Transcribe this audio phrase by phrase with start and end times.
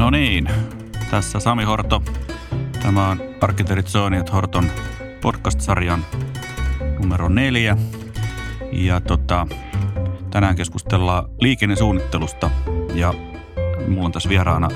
[0.00, 0.50] No niin,
[1.10, 2.02] tässä Sami Horto.
[2.82, 4.70] Tämä on Arkkitehdit Sooniat Horton
[5.20, 6.06] podcast-sarjan
[6.98, 7.76] numero neljä.
[8.72, 9.46] Ja tota,
[10.30, 12.50] tänään keskustellaan liikennesuunnittelusta
[12.94, 13.14] ja
[13.88, 14.68] mulla on tässä vieraana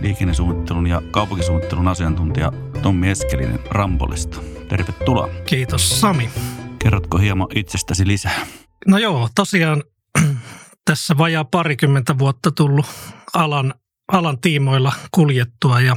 [0.00, 2.52] liikennesuunnittelun ja kaupunkisuunnittelun asiantuntija
[2.82, 4.40] Tommi Eskelinen Rambolista.
[4.68, 5.28] Tervetuloa.
[5.46, 6.30] Kiitos Sami.
[6.78, 8.46] Kerrotko hieman itsestäsi lisää?
[8.86, 9.82] No joo, tosiaan
[10.90, 12.86] tässä vajaa parikymmentä vuotta tullut
[13.34, 13.74] alan,
[14.12, 15.96] alan tiimoilla kuljettua ja,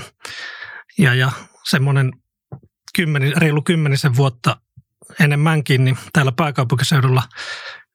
[0.97, 1.31] ja, ja
[1.69, 2.11] semmoinen
[2.95, 4.57] kymmeni, reilu kymmenisen vuotta
[5.19, 7.23] enemmänkin, niin täällä pääkaupunkiseudulla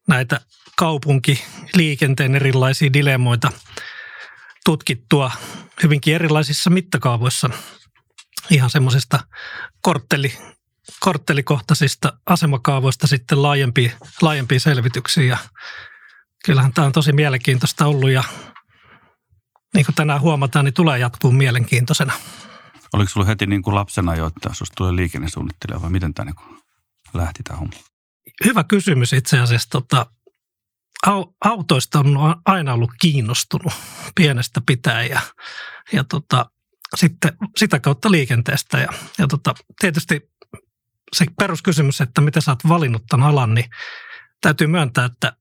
[0.09, 0.41] näitä
[0.77, 3.52] kaupunkiliikenteen erilaisia dilemoita
[4.64, 5.30] tutkittua
[5.83, 7.50] hyvinkin erilaisissa mittakaavoissa
[8.50, 9.20] ihan semmoisesta
[9.80, 10.39] kortteli,
[11.00, 13.92] korttelikohtaisista asemakaavoista sitten laajempia,
[14.23, 15.25] laajempia selvityksiä.
[15.25, 15.39] Ja
[16.45, 18.25] kyllähän tämä on tosi mielenkiintoista ollut ja
[19.74, 22.12] niin kuin tänään huomataan, niin tulee jatkuu mielenkiintoisena.
[22.92, 26.34] Oliko sinulla heti niin kuin lapsena jo, että sinusta tulee liikennesuunnittelija vai miten tämä niin
[26.34, 26.58] kuin
[27.14, 27.75] lähti tämä homma?
[28.45, 29.70] Hyvä kysymys itse asiassa.
[29.70, 30.06] Tota,
[31.45, 33.72] autoista on aina ollut kiinnostunut
[34.14, 35.20] pienestä pitäen ja,
[35.92, 36.50] ja tota,
[36.97, 38.78] sitten sitä kautta liikenteestä.
[38.78, 40.30] Ja, ja tota, tietysti
[41.17, 43.70] se peruskysymys, että miten sä oot valinnut tämän alan, niin
[44.41, 45.33] täytyy myöntää, että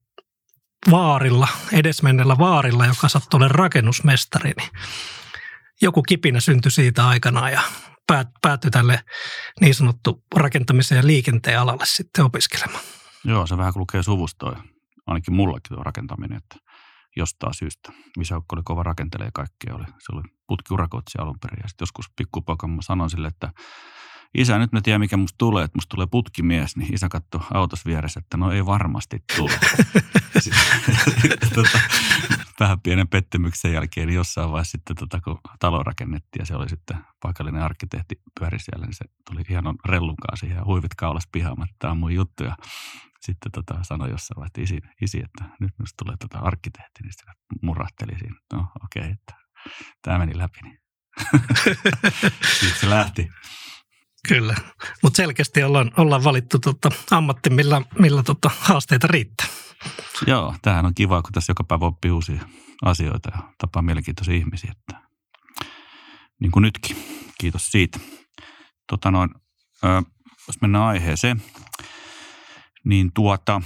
[0.90, 4.68] vaarilla, edesmennellä vaarilla, joka sattuu olemaan rakennusmestari, niin
[5.82, 7.60] joku kipinä syntyi siitä aikanaan ja
[8.42, 9.04] päätyi tälle
[9.60, 12.84] niin sanottu rakentamisen ja liikenteen alalle sitten opiskelemaan.
[13.24, 14.62] Joo, se vähän lukee suvustoa.
[15.06, 16.56] Ainakin mullakin tuo rakentaminen, että
[17.16, 17.92] jostain syystä.
[18.20, 19.74] Isäukko oli kova rakentelee kaikkea.
[19.74, 21.60] Oli, se oli putkiurakoitsi alun perin.
[21.62, 23.52] Ja sitten joskus pikkupoikan mä sanoin sille, että
[24.34, 27.86] isä, nyt mä tiedän mikä musta tulee, että musta tulee putkimies, niin isä katsoi autos
[27.86, 29.52] vieressä, että no ei varmasti tule.
[31.54, 31.80] tota,
[32.60, 36.68] vähän pienen pettymyksen jälkeen, niin jossain vaiheessa sitten, tota, kun talo rakennettiin ja se oli
[36.68, 41.68] sitten paikallinen arkkitehti pyöri siellä, niin se tuli hienon rellun kanssa ja huivit kaulas pihaamaan,
[41.68, 42.44] että tämä on mun juttu.
[42.44, 42.56] Ja
[43.20, 47.34] sitten tota, sanoi jossain vaiheessa isi, isi, että nyt minusta tulee tota arkkitehti, niin sitten
[47.62, 49.34] murahteli siinä, no okei, okay, että
[50.02, 50.58] tämä meni läpi.
[50.62, 50.78] Niin.
[52.60, 53.28] sitten se lähti.
[54.28, 54.54] Kyllä,
[55.02, 59.46] mutta selkeästi ollaan, ollaan valittu tota ammatti, millä, millä tota haasteita riittää.
[60.26, 62.42] Joo, tämähän on kiva, kun tässä joka päivä oppii uusia
[62.82, 64.72] asioita ja tapaa mielenkiintoisia ihmisiä.
[64.78, 65.02] Että,
[66.40, 66.96] niin kuin nytkin.
[67.38, 68.00] Kiitos siitä.
[68.86, 69.30] Tota noin,
[69.84, 70.02] ö,
[70.46, 71.42] jos mennään aiheeseen,
[72.84, 73.62] niin tuota,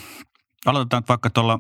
[0.67, 1.59] aloitetaan vaikka tuolla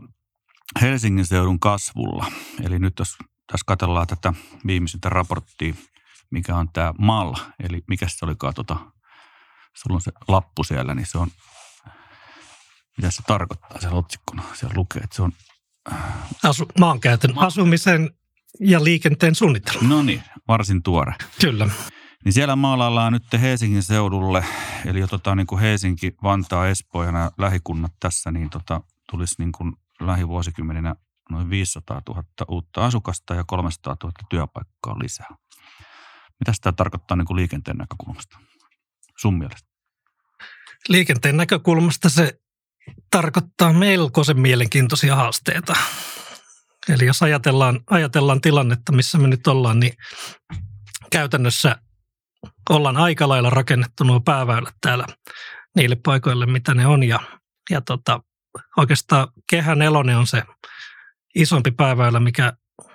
[0.81, 2.26] Helsingin seudun kasvulla.
[2.62, 3.16] Eli nyt jos
[3.47, 4.32] tässä katsellaan tätä
[4.66, 5.75] viimeisintä raporttia,
[6.34, 8.76] mikä on tämä MAL, eli mikä se olikaan, tota,
[9.74, 11.28] sulla on se lappu siellä, niin se on,
[12.96, 15.32] mitä se tarkoittaa siellä otsikkona, siellä lukee, että se on...
[15.92, 16.04] Äh,
[16.42, 18.10] Asu, maankäytön, asumisen
[18.60, 19.78] ja liikenteen suunnittelu.
[19.88, 21.14] No niin, varsin tuore.
[21.40, 21.70] Kyllä.
[22.24, 24.44] Niin siellä maalaillaan nyt Helsingin seudulle,
[24.84, 28.80] eli otetaan niin kuin Helsinki, Vantaa, Espoo ja nämä lähikunnat tässä, niin tota,
[29.10, 30.94] tulisi niin kuin lähivuosikymmeninä
[31.30, 35.28] noin 500 000 uutta asukasta ja 300 000 työpaikkaa lisää.
[36.40, 38.38] Mitä tämä tarkoittaa niin kuin liikenteen näkökulmasta
[39.18, 39.68] sun mielestä?
[40.88, 42.40] Liikenteen näkökulmasta se
[43.10, 45.76] tarkoittaa melkoisen mielenkiintoisia haasteita.
[46.88, 49.92] Eli jos ajatellaan, ajatellaan tilannetta, missä me nyt ollaan, niin
[51.10, 51.76] käytännössä
[52.70, 55.06] ollaan aika lailla rakennettu nuo pääväylät täällä
[55.76, 57.02] niille paikoille, mitä ne on.
[57.02, 57.20] Ja,
[57.70, 58.20] ja tota,
[58.76, 60.42] oikeastaan kehä nelonen on se
[61.34, 62.52] isompi pääväylä, mikä,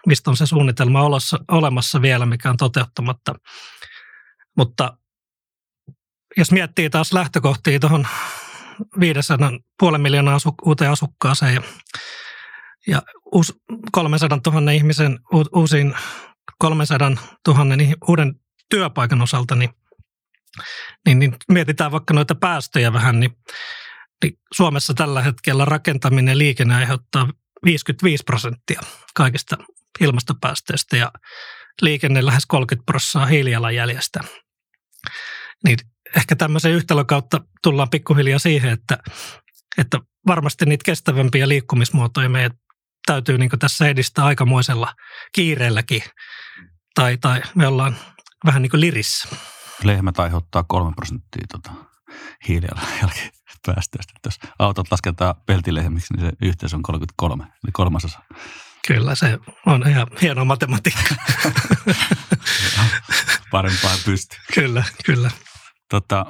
[0.07, 3.35] mistä on se suunnitelma olossa, olemassa vielä, mikä on toteuttamatta.
[4.57, 4.97] Mutta
[6.37, 8.07] jos miettii taas lähtökohtia tuohon
[8.99, 11.61] 500 puolen miljoonaa asu, uuteen asukkaaseen ja,
[12.87, 13.01] ja
[13.33, 15.95] uus, 300 000 ihmisen u, uusiin
[16.57, 17.11] 300
[17.47, 17.65] 000
[18.07, 18.35] uuden
[18.69, 19.69] työpaikan osalta, niin,
[21.05, 23.31] niin, niin mietitään vaikka noita päästöjä vähän, niin,
[24.23, 27.29] niin Suomessa tällä hetkellä rakentaminen ja liikenne aiheuttaa
[27.65, 28.81] 55 prosenttia
[29.15, 29.57] kaikista
[29.99, 31.11] ilmastopäästöistä ja
[31.81, 34.19] liikenne lähes 30 prosenttia hiilijalanjäljestä.
[35.63, 35.77] Niin
[36.15, 38.97] ehkä tämmöisen yhtälön kautta tullaan pikkuhiljaa siihen, että,
[39.77, 42.51] että varmasti niitä kestävämpiä liikkumismuotoja meidän
[43.05, 44.93] täytyy niin tässä edistää aikamoisella
[45.35, 46.03] kiireelläkin.
[46.95, 47.97] Tai, tai me ollaan
[48.45, 49.29] vähän niin kuin lirissä.
[49.83, 51.71] Lehmät aiheuttaa kolme prosenttia tota,
[52.47, 54.13] hiilijalanjälkeen päästöistä.
[54.25, 58.19] Jos autot lasketaan peltilehmiksi, niin se yhteys on 33, eli kolmasosa.
[58.87, 61.15] Kyllä, se on ihan hieno matematiikka.
[63.51, 64.37] Parempaa pysty.
[64.53, 65.31] Kyllä, kyllä.
[65.89, 66.25] Tota,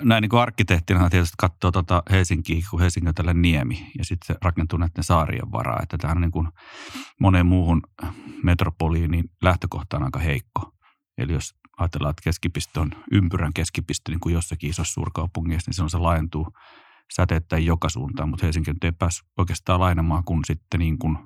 [0.00, 4.26] näin niin kuin arkkitehtina tietysti katsoo tota Helsinkiä, kun Helsinki on tällä niemi ja sitten
[4.26, 5.80] se rakentuu näiden saarien varaa.
[5.82, 6.48] Että tämä on niin kuin
[7.20, 7.82] moneen muuhun
[8.42, 10.72] metropoliin, niin lähtökohta on aika heikko.
[11.18, 15.90] Eli jos ajatellaan, että keskipiste on ympyrän keskipiste, niin kuin jossakin isossa suurkaupungissa, niin silloin
[15.90, 16.48] se laajentuu
[17.14, 21.18] säteettä joka suuntaan, mutta Helsinki ei päässyt oikeastaan lainamaan, kun sitten niin kuin,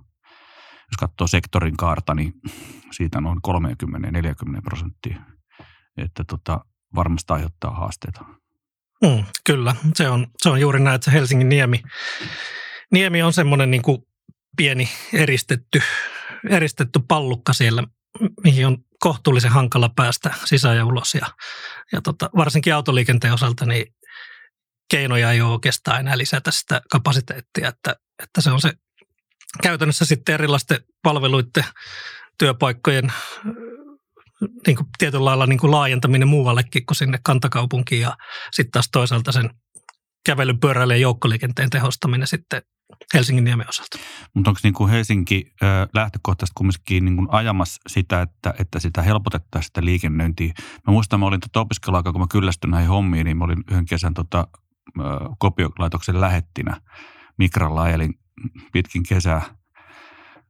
[0.90, 2.32] jos katsoo sektorin kaarta, niin
[2.90, 5.20] siitä noin 30-40 prosenttia.
[5.96, 6.64] Että tota,
[6.94, 8.24] varmasti aiheuttaa haasteita.
[9.02, 11.82] Mm, kyllä, se on, se on juuri näin, että se Helsingin niemi,
[12.92, 13.98] niemi on semmoinen niin kuin
[14.56, 15.82] pieni eristetty,
[16.50, 17.84] eristetty pallukka siellä,
[18.44, 21.14] mihin on kohtuullisen hankala päästä sisään ja ulos.
[21.14, 21.26] Ja,
[21.92, 23.94] ja tota, varsinkin autoliikenteen osalta niin
[24.90, 28.72] keinoja ei ole oikeastaan enää lisätä sitä kapasiteettia, että, että se on se
[29.62, 31.64] käytännössä sitten erilaisten palveluiden,
[32.38, 33.12] työpaikkojen
[34.66, 38.16] niin kuin tietyllä lailla niin kuin laajentaminen muuallekin kuin sinne kantakaupunkiin ja
[38.52, 39.50] sitten taas toisaalta sen
[40.26, 40.58] kävelyn,
[40.90, 42.62] ja joukkoliikenteen tehostaminen sitten
[43.14, 43.98] Helsingin niemen osalta.
[44.34, 49.02] Mutta onko niin kuin Helsinki äh, lähtökohtaisesti kumminkin niin kuin ajamassa sitä, että, että sitä
[49.02, 50.52] helpotettaisiin sitä liikennöintiä?
[50.86, 53.86] Mä muistan, mä olin tuota opiskeluaikaa, kun mä kyllästyin näihin hommiin, niin mä olin yhden
[53.86, 54.48] kesän tota,
[55.00, 55.04] äh,
[55.38, 56.80] kopiolaitoksen lähettinä
[57.38, 58.14] Mikralla ajelin
[58.72, 59.42] pitkin kesää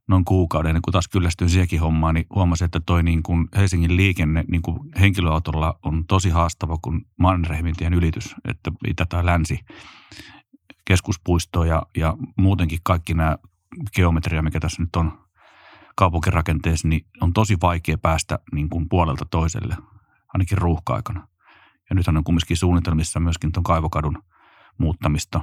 [0.07, 3.97] noin kuukauden, niin kun taas kyllästyin siihenkin hommaan, niin huomasin, että toi niin kuin Helsingin
[3.97, 9.59] liikenne niin kuin henkilöautolla on tosi haastava kuin Mannerheimintien ylitys, että itä tai länsi
[10.89, 13.37] keskuspuisto ja, ja muutenkin kaikki nämä
[13.95, 15.19] geometria, mikä tässä nyt on
[15.95, 19.77] kaupunkirakenteessa, niin on tosi vaikea päästä niin kuin puolelta toiselle,
[20.33, 21.27] ainakin ruuhka-aikana.
[21.89, 24.23] Ja nythän on kumminkin suunnitelmissa myöskin tuon kaivokadun
[24.77, 25.41] muuttamista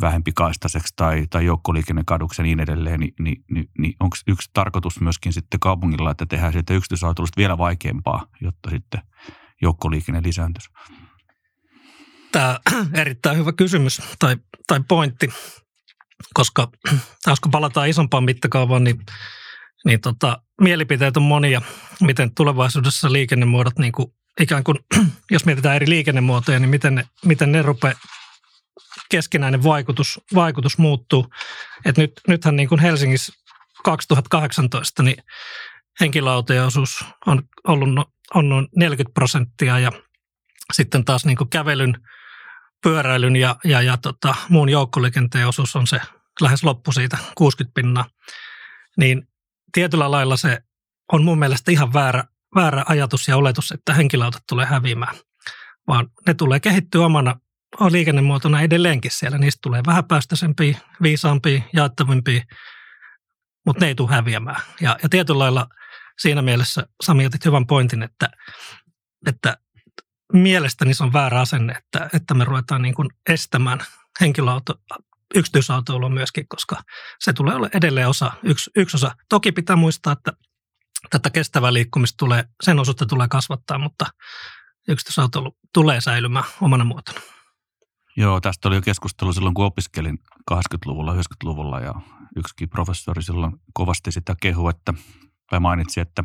[0.00, 5.00] vähempi kaistaseksi tai, tai joukkoliikennekaduksi ja niin edelleen, niin, niin, niin, niin onko yksi tarkoitus
[5.00, 9.00] myöskin sitten kaupungilla, että tehdään siitä yksityisautoilusta vielä vaikeampaa, jotta sitten
[9.62, 10.70] joukkoliikenne lisääntyisi?
[12.36, 12.60] Tämä
[13.02, 14.36] erittäin hyvä kysymys tai,
[14.66, 15.28] tai pointti,
[16.34, 16.68] koska
[17.24, 19.00] taas kun palataan isompaan mittakaavaan, niin,
[19.84, 21.62] niin tota, mielipiteet on monia,
[22.00, 24.78] miten tulevaisuudessa liikennemuodot, niin kuin, ikään kuin,
[25.30, 27.94] jos mietitään eri liikennemuotoja, niin miten ne, miten ne rupeaa
[29.10, 31.26] keskinäinen vaikutus, vaikutus muuttuu.
[31.84, 33.32] Et nyt, nythän niin kuin Helsingissä
[33.84, 35.16] 2018 niin
[36.00, 38.04] henkilöautojen osuus on ollut no,
[38.34, 39.92] on noin 40 prosenttia ja
[40.72, 41.94] sitten taas niin kuin kävelyn,
[42.86, 46.00] pyöräilyn ja, ja, ja tota, muun joukkoliikenteen osuus on se
[46.40, 48.04] lähes loppu siitä 60 pinnaa.
[48.96, 49.28] Niin
[49.72, 50.58] tietyllä lailla se
[51.12, 52.24] on mun mielestä ihan väärä,
[52.54, 55.16] väärä ajatus ja oletus, että henkilöautot tulee häviämään,
[55.88, 57.36] vaan ne tulee kehittyä omana
[57.80, 59.38] on liikennemuotona edelleenkin siellä.
[59.38, 62.42] Niistä tulee vähäpäästöisempiä, viisaampia, jaettavimpia,
[63.66, 64.60] mutta ne ei tule häviämään.
[64.80, 65.66] Ja, ja tietyllä lailla
[66.18, 68.30] siinä mielessä Sami otit hyvän pointin, että,
[69.26, 69.56] että
[70.32, 73.80] mielestäni se on väärä asenne, että, että me ruvetaan niin kuin estämään
[74.20, 74.74] henkilöauto,
[75.34, 76.82] yksityisautoilua myöskin, koska
[77.18, 79.14] se tulee olla edelleen osa, yksi, yksi osa.
[79.28, 80.32] Toki pitää muistaa, että
[81.10, 84.06] tätä kestävää liikkumista tulee, sen osuutta tulee kasvattaa, mutta
[84.88, 87.20] yksityisautoilu tulee säilymään omana muotona.
[88.16, 90.18] Joo, tästä oli jo keskustelu silloin, kun opiskelin
[90.52, 91.94] 80-luvulla, 90-luvulla ja
[92.36, 94.94] yksikin professori silloin kovasti sitä kehu, että,
[95.50, 96.24] tai mainitsi, että,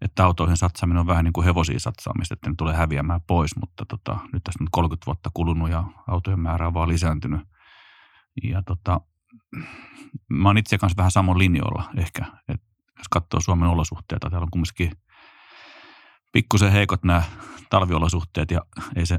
[0.00, 3.84] että autoihin satsaaminen on vähän niin kuin hevosiin satsaamista, että ne tulee häviämään pois, mutta
[3.86, 7.40] tota, nyt tässä on 30 vuotta kulunut ja autojen määrä on vaan lisääntynyt.
[8.42, 9.00] Ja tota,
[10.28, 12.66] mä oon itse kanssa vähän samoin linjoilla ehkä, että
[12.98, 14.92] jos katsoo Suomen olosuhteita, täällä on kumminkin
[16.32, 17.22] pikkusen heikot nämä
[17.70, 18.60] talviolosuhteet ja
[18.96, 19.18] ei se,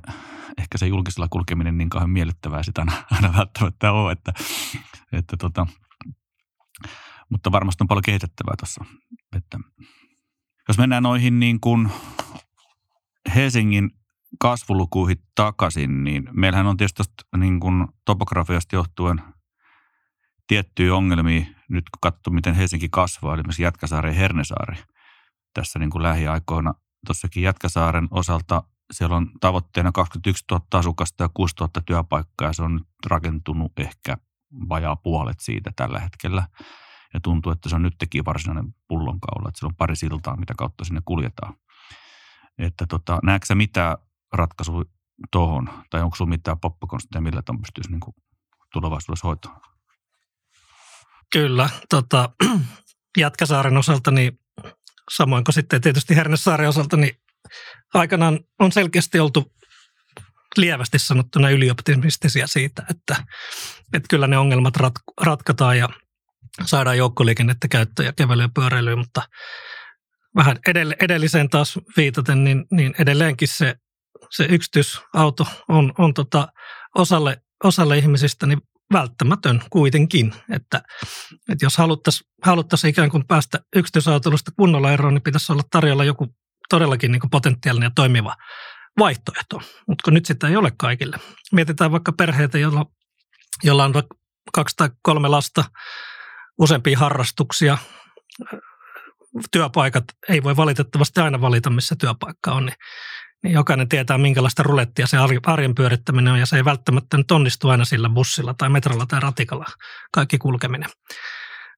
[0.58, 4.34] ehkä se julkisella kulkeminen niin kauhean miellyttävää sitä aina, aina välttämättä ole, että,
[5.12, 5.68] että tota,
[7.30, 8.86] mutta varmasti on paljon kehitettävää tuossa.
[9.36, 9.60] Että
[10.70, 11.90] jos mennään noihin niin kuin
[13.36, 13.92] Helsingin
[14.40, 17.04] kasvulukuihin takaisin, niin meillähän on tietysti
[17.38, 19.22] niin kuin topografiasta johtuen
[20.48, 24.78] tiettyjä ongelmia, nyt kun katsoo, miten Helsinki kasvaa, eli esimerkiksi Jätkäsaari ja Hernesaari
[25.54, 26.74] tässä niin kuin lähiaikoina–
[27.06, 32.64] tuossakin Jätkäsaaren osalta siellä on tavoitteena 21 000 asukasta ja 6 000 työpaikkaa ja se
[32.64, 34.18] on nyt rakentunut ehkä
[34.70, 36.48] vajaa puolet siitä tällä hetkellä.
[37.14, 40.54] Ja tuntuu, että se on nyt teki varsinainen pullonkaula, että siellä on pari siltaa, mitä
[40.58, 41.54] kautta sinne kuljetaan.
[42.58, 43.98] Että tota, näetkö sä mitään
[44.34, 44.84] ratkaisua
[45.32, 48.16] tuohon, tai onko sinulla mitään poppakonsteja, millä tämän pystyisi niin
[48.74, 49.62] tulevaisuudessa hoitamaan?
[51.32, 52.30] Kyllä, tota,
[53.18, 54.40] Jätkäsaaren osalta niin
[55.12, 57.16] samoin kuin sitten tietysti Hernesaaren osalta, niin
[57.94, 59.54] aikanaan on selkeästi oltu
[60.58, 63.24] lievästi sanottuna ylioptimistisia siitä, että,
[63.94, 65.90] että kyllä ne ongelmat rat, ratkataan ja
[66.66, 69.22] saadaan joukkoliikennettä käyttöön ja kävelyä ja pyöräilyä, mutta
[70.36, 73.76] vähän edell, edelliseen taas viitaten, niin, niin edelleenkin se,
[74.30, 76.48] se yksityisauto on, on tota
[76.96, 78.62] osalle, osalle ihmisistä niin
[78.94, 80.82] välttämätön kuitenkin, että,
[81.50, 86.36] että jos haluttaisiin haluttaisi ikään kuin päästä yksityisautoilusta kunnolla eroon, niin pitäisi olla tarjolla joku
[86.70, 88.36] todellakin niin kuin potentiaalinen ja toimiva
[89.00, 91.18] vaihtoehto, mutta kun nyt sitä ei ole kaikille.
[91.52, 92.86] Mietitään vaikka perheitä, joilla,
[93.64, 93.94] jolla on
[94.54, 95.64] kaksi tai kolme lasta,
[96.60, 97.78] useampia harrastuksia,
[99.52, 102.76] työpaikat ei voi valitettavasti aina valita, missä työpaikka on, niin,
[103.44, 107.70] niin jokainen tietää, minkälaista rulettia se arjen pyörittäminen on, ja se ei välttämättä nyt onnistu
[107.70, 109.66] aina sillä bussilla tai metrolla tai ratikalla
[110.12, 110.90] kaikki kulkeminen.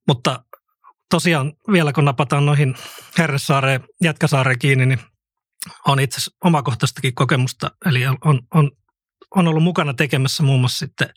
[0.07, 0.43] Mutta
[1.09, 2.75] tosiaan vielä kun napataan noihin
[3.17, 4.99] Hernesaareen, Jätkäsaareen kiinni, niin
[5.87, 8.17] on itse asiassa omakohtaistakin kokemusta, eli on,
[8.53, 8.71] on,
[9.35, 11.09] on ollut mukana tekemässä muun muassa sitten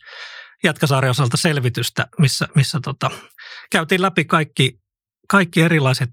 [0.65, 3.11] Jätkäsaaren osalta selvitystä, missä, missä tota,
[3.71, 4.79] käytiin läpi kaikki,
[5.29, 6.09] kaikki erilaiset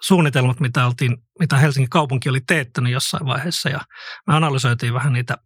[0.00, 3.80] suunnitelmat, mitä, oltiin, mitä Helsingin kaupunki oli teettänyt jossain vaiheessa, ja
[4.26, 5.38] me analysoitiin vähän niitä,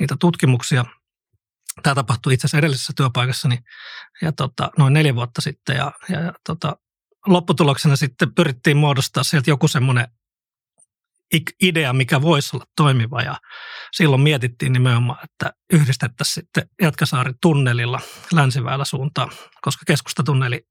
[0.00, 0.84] niitä tutkimuksia.
[1.82, 3.58] Tämä tapahtui itse asiassa edellisessä työpaikassani
[4.22, 6.76] ja tota, noin neljä vuotta sitten, ja, ja, ja tota,
[7.26, 10.08] lopputuloksena sitten pyrittiin muodostaa sieltä joku semmoinen
[11.62, 13.40] idea, mikä voisi olla toimiva ja
[13.92, 18.00] silloin mietittiin nimenomaan, että yhdistettäisiin sitten Jatkasaari tunnelilla
[18.32, 19.30] länsiväylä suuntaan,
[19.62, 20.66] koska keskustatunneli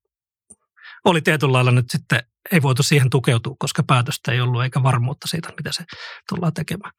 [1.05, 5.27] oli tietyllä lailla nyt sitten, ei voitu siihen tukeutua, koska päätöstä ei ollut eikä varmuutta
[5.27, 5.83] siitä, mitä se
[6.29, 6.93] tullaan tekemään.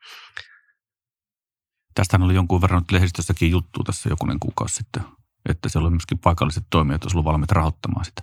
[1.95, 5.03] Tästähän oli jonkun verran lehdistössäkin juttu tässä jokunen kuukausi sitten,
[5.49, 8.23] että siellä oli myöskin paikalliset toimijat, jos ollut valmiit rahoittamaan sitä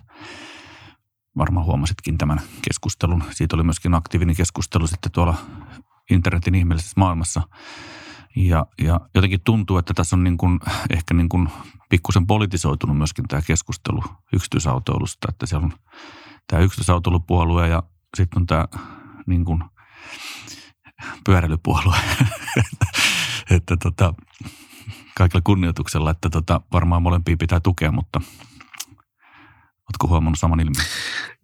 [1.36, 3.24] varmaan huomasitkin tämän keskustelun.
[3.30, 5.34] Siitä oli myöskin aktiivinen keskustelu sitten tuolla
[6.10, 7.42] internetin ihmeellisessä maailmassa.
[8.36, 10.60] Ja, ja jotenkin tuntuu, että tässä on niin kuin,
[10.90, 11.48] ehkä niin kuin
[11.88, 15.72] pikkusen politisoitunut myöskin tämä keskustelu yksityisautoilusta, että siellä on
[16.46, 17.82] tämä yksityisautoilupuolue ja
[18.16, 18.68] sitten on tämä
[19.26, 19.64] niin kuin
[21.24, 21.96] pyöräilypuolue.
[22.58, 22.86] että,
[23.50, 24.14] että tota,
[25.16, 28.20] kaikilla kunnioituksella, että tota, varmaan molempia pitää tukea, mutta
[29.92, 30.86] Oletko huomannut saman ilmiön?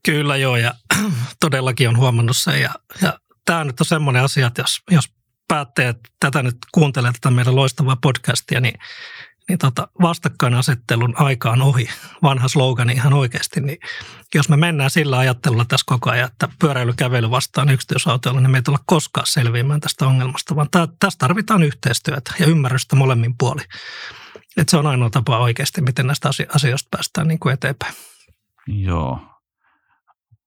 [0.02, 0.74] Kyllä joo ja
[1.40, 5.04] todellakin on huomannut sen ja, ja tämä nyt on semmoinen asia, että jos, jos
[5.48, 8.74] päätteet tätä nyt kuuntelee tätä meidän loistavaa podcastia, niin,
[9.48, 11.88] niin tota, vastakkainasettelun aika on ohi.
[12.22, 13.60] Vanha slogani ihan oikeasti.
[13.60, 13.78] Niin
[14.34, 18.62] jos me mennään sillä ajattelulla tässä koko ajan, että pyöräilykävely vastaan yksityisautoilla, niin me ei
[18.62, 23.62] tulla koskaan selviämään tästä ongelmasta, vaan tää, tässä tarvitaan yhteistyötä ja ymmärrystä molemmin puoli.
[24.56, 27.94] Et se on ainoa tapa oikeasti, miten näistä asioista päästään niin kuin eteenpäin.
[28.68, 29.20] Joo.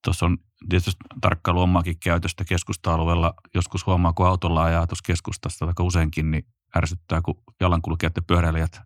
[0.04, 0.38] Tuossa on
[0.68, 3.34] tietysti tarkkailu omaakin käytöstä keskusta-alueella.
[3.54, 8.80] Joskus huomaa, kun autolla ajaa tuossa keskustassa aika useinkin, niin ärsyttää, kun jalankulkijat ja pyöräilijät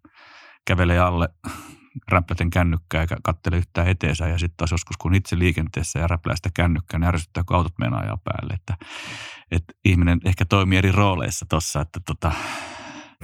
[0.66, 1.28] kävelee alle
[2.12, 4.28] räpläten kännykkää eikä kattele yhtään eteensä.
[4.28, 7.78] Ja sitten taas joskus, kun itse liikenteessä ja räplää sitä kännykkää, niin ärsyttää, kun autot
[7.78, 8.55] meinaa ajaa päälle.
[8.55, 8.76] Että,
[9.50, 12.33] että ihminen ehkä toimii eri rooleissa tuossa, että tota,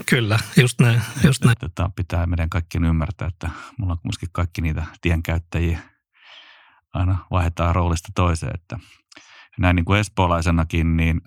[0.07, 1.03] Kyllä, just näin.
[1.25, 1.57] Just näin.
[1.63, 5.92] Että, pitää meidän kaikkien ymmärtää, että mulla on kuitenkin kaikki niitä tienkäyttäjiä
[6.93, 8.55] aina vaihdetaan roolista toiseen.
[8.55, 8.79] Että
[9.59, 11.21] näin niin kuin espoolaisenakin, niin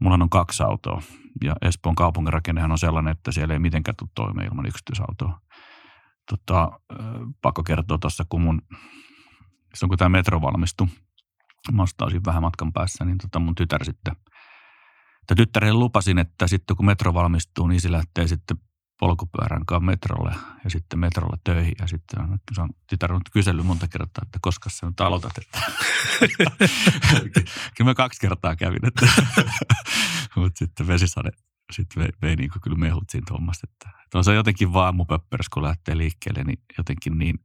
[0.00, 1.02] mulla on kaksi autoa.
[1.44, 5.40] Ja Espoon kaupungirakennehan on sellainen, että siellä ei mitenkään tule toimeen ilman yksityisautoa.
[6.30, 6.70] Tota,
[7.42, 8.62] pakko kertoa tuossa, kun mun,
[9.74, 10.86] silloin kun tämä metro valmistui,
[11.72, 14.16] mä ostaisin vähän matkan päässä, niin tota mun tytär sitten,
[15.20, 18.56] että tyttärille lupasin, että sitten kun metro valmistuu, niin se lähtee sitten
[19.00, 21.74] polkupyörän kanssa metrolle ja sitten metrolle töihin.
[21.80, 25.38] Ja sitten on, se on tytär on kysellyt monta kertaa, että koska sä nyt aloitat.
[25.38, 25.60] Että
[27.76, 29.06] kyllä mä kaksi kertaa kävin, että
[30.36, 31.30] mutta sitten vesisade
[31.72, 33.66] sitten vei, vei niin kyllä mehut siinä tuommoista.
[33.72, 37.38] Että, että on se jotenkin vaan aamupöppöräs, kun lähtee liikkeelle, niin jotenkin niin,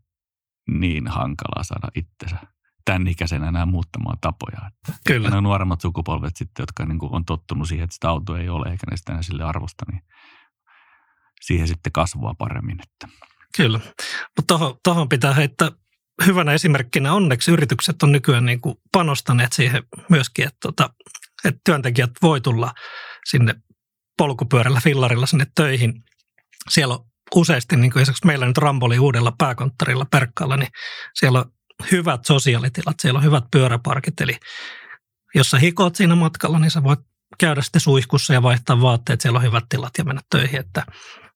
[0.69, 2.37] niin hankalaa saada itsensä
[2.85, 4.61] tämän ikäisenä enää muuttamaan tapoja.
[4.67, 5.29] Että Kyllä.
[5.29, 8.87] Ne nuoremmat sukupolvet sitten, jotka niin on tottunut siihen, että sitä autoa ei ole eikä
[8.91, 10.01] ne sitä enää sille arvosta, niin
[11.41, 12.77] siihen sitten kasvaa paremmin.
[12.83, 13.17] Että.
[13.57, 13.79] Kyllä,
[14.37, 15.71] mutta tuohon pitää heittää
[16.25, 17.13] hyvänä esimerkkinä.
[17.13, 20.89] Onneksi yritykset on nykyään niin kuin panostaneet siihen myöskin, että, tota,
[21.45, 22.73] että työntekijät voi tulla
[23.25, 23.55] sinne
[24.17, 26.03] polkupyörällä, fillarilla sinne töihin.
[26.69, 30.69] Siellä on useasti, niin kuin esimerkiksi meillä nyt Ramboli uudella pääkonttorilla Perkkaalla, niin
[31.13, 31.51] siellä on
[31.91, 34.37] hyvät sosiaalitilat, siellä on hyvät pyöräparkit, eli
[35.35, 36.99] jos sä hikoot siinä matkalla, niin sä voit
[37.39, 40.85] käydä sitten suihkussa ja vaihtaa vaatteet, siellä on hyvät tilat ja mennä töihin, että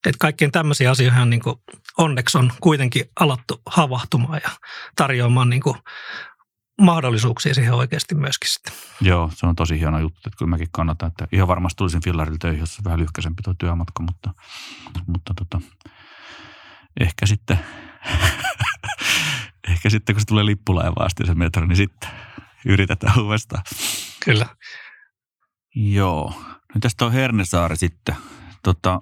[0.05, 1.55] että kaikkien tämmöisiä asioita niin kuin
[1.97, 4.49] onneksi on kuitenkin alattu havahtumaan ja
[4.95, 5.75] tarjoamaan niin kuin
[6.81, 8.73] mahdollisuuksia siihen oikeasti myöskin sitten.
[9.01, 12.37] Joo, se on tosi hieno juttu, että kyllä mäkin kannatan, että ihan varmasti tulisin fillarille
[12.37, 14.33] töihin, jos vähän lyhkäisempi tuo työmatka, mutta,
[15.07, 15.61] mutta tota,
[16.99, 17.59] ehkä sitten,
[19.71, 22.09] ehkä sitten kun se tulee lippulaiva asti se metro, niin sitten
[22.65, 23.63] yritetään uudestaan.
[24.25, 24.45] Kyllä.
[25.75, 26.33] Joo.
[26.73, 28.15] Nyt tästä on Hernesaari sitten.
[28.63, 29.01] Tota,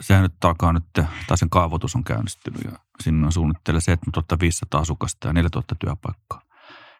[0.00, 0.84] sehän nyt alkaa nyt,
[1.26, 2.72] tai sen kaavoitus on käynnistynyt ja
[3.02, 6.40] sinne on suunnitteilla 7500 asukasta ja 4000 työpaikkaa.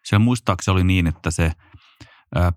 [0.03, 1.51] Siellä muistaakseni oli niin, että se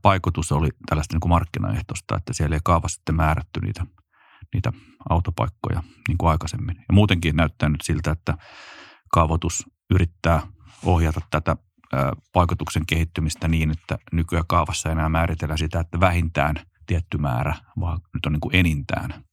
[0.02, 3.86] paikotus oli tällaista niin kuin markkinaehtoista, että siellä ei kaavassa sitten määrätty niitä,
[4.54, 4.72] niitä
[5.10, 6.76] autopaikkoja niin kuin aikaisemmin.
[6.76, 8.38] Ja muutenkin näyttää nyt siltä, että
[9.12, 10.42] kaavoitus yrittää
[10.84, 11.56] ohjata tätä
[12.32, 18.26] paikotuksen kehittymistä niin, että nykyään kaavassa enää määritellä sitä, että vähintään tietty määrä, vaan nyt
[18.26, 19.24] on niin kuin enintään.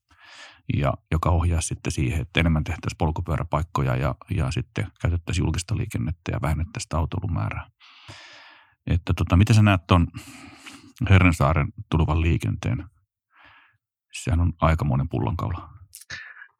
[0.73, 6.31] Ja joka ohjaa sitten siihen, että enemmän tehtäisiin polkupyöräpaikkoja ja, ja sitten käytettäisiin julkista liikennettä
[6.31, 7.69] ja vähennettäisiin sitä autoilun määrää.
[8.87, 10.07] Että tota, miten sä näet tuon
[11.09, 12.85] Hernesaaren tulevan liikenteen?
[14.13, 15.69] Sehän on aikamoinen pullonkaula.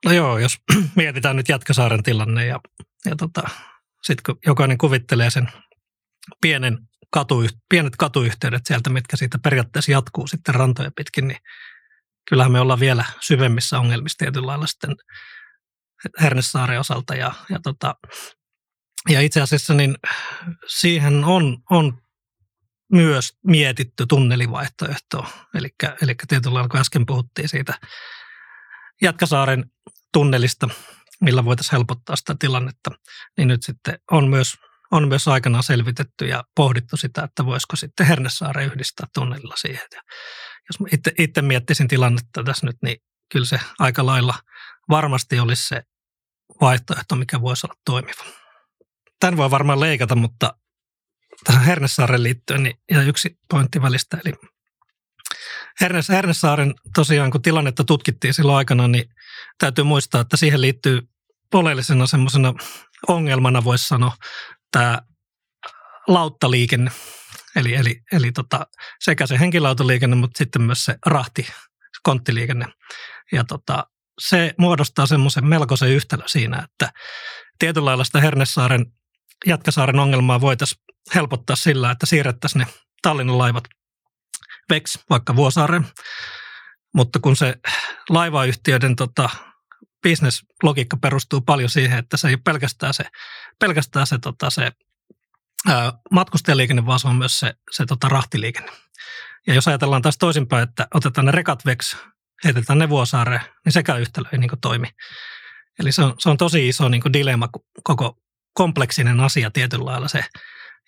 [0.05, 0.57] No joo, jos
[0.95, 2.59] mietitään nyt Jätkäsaaren tilanne ja,
[3.05, 3.41] ja tota,
[4.03, 5.51] sitten kun jokainen kuvittelee sen
[6.41, 6.77] pienen
[7.11, 11.39] katu, pienet katuyhteydet sieltä, mitkä siitä periaatteessa jatkuu sitten rantoja pitkin, niin
[12.29, 14.95] kyllähän me ollaan vielä syvemmissä ongelmissa tietyllä lailla sitten
[16.21, 17.15] Hernesaaren osalta.
[17.15, 17.95] Ja, ja, tota,
[19.09, 19.95] ja itse asiassa niin
[20.67, 22.01] siihen on, on
[22.91, 25.29] myös mietitty tunnelivaihtoehtoa.
[25.53, 27.79] Eli, tietyllä lailla, kun äsken puhuttiin siitä
[29.01, 29.65] Jätkäsaaren
[30.13, 30.69] tunnelista,
[31.21, 32.91] millä voitaisiin helpottaa sitä tilannetta,
[33.37, 34.55] niin nyt sitten on myös,
[34.91, 39.87] on myös aikanaan selvitetty ja pohdittu sitä, että voisiko sitten Hernesaare yhdistää tunnelilla siihen.
[39.93, 40.01] Ja
[40.69, 42.97] jos itse, itse miettisin tilannetta tässä nyt, niin
[43.31, 44.33] kyllä se aika lailla
[44.89, 45.83] varmasti olisi se
[46.61, 48.23] vaihtoehto, mikä voisi olla toimiva.
[49.19, 50.53] Tämän voi varmaan leikata, mutta
[51.43, 54.17] tähän Hernesaaren liittyen niin ja yksi pointti välistä.
[54.25, 54.33] Eli
[55.81, 59.05] Hernes, Hernesaaren tosiaan, kun tilannetta tutkittiin silloin aikana, niin
[59.57, 61.01] täytyy muistaa, että siihen liittyy
[61.53, 62.53] oleellisena semmoisena
[63.07, 64.17] ongelmana, voisi sanoa,
[64.75, 65.01] tämä
[66.07, 66.91] lauttaliikenne.
[67.55, 68.67] Eli, eli, eli tota,
[68.99, 71.47] sekä se henkilöautoliikenne, mutta sitten myös se rahti,
[72.03, 72.65] konttiliikenne.
[73.31, 73.87] Ja tota,
[74.19, 76.93] se muodostaa semmoisen melkoisen yhtälö siinä, että
[77.59, 78.85] tietyllä lailla sitä Hernesaaren,
[79.45, 80.81] Jätkäsaaren ongelmaa voitaisiin
[81.15, 82.67] helpottaa sillä, että siirrettäisiin ne
[83.01, 83.63] Tallinnan laivat
[84.69, 85.87] VEX vaikka Vuosaareen.
[86.93, 87.55] Mutta kun se
[88.09, 89.29] laivayhtiöiden tota,
[90.05, 93.05] bisneslogiikka perustuu paljon siihen, että se ei ole pelkästään se,
[93.59, 94.71] pelkästään se, tota, se
[95.67, 98.71] ää, matkustajaliikenne, vaan se on myös se, se tota, rahtiliikenne.
[99.47, 101.95] Ja jos ajatellaan taas toisinpäin, että otetaan ne rekat VEX,
[102.43, 104.87] heitetään ne Vuosaareen, niin sekään yhtälö ei niin toimi.
[105.79, 107.49] Eli se on, se on tosi iso niin dilemma,
[107.83, 108.17] koko
[108.53, 110.25] kompleksinen asia tietyllä lailla se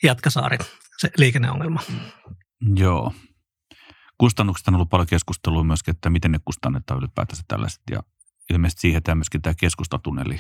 [0.04, 0.58] Jätkäsaari,
[0.98, 1.82] se liikenneongelma.
[2.76, 3.14] Joo.
[4.18, 7.82] Kustannuksista on ollut paljon keskustelua myöskin, että miten ne kustannetaan ylipäätänsä tällaiset.
[7.92, 8.04] Ja
[8.50, 10.40] ilmeisesti siihen tämä myöskin tämä keskustatunneli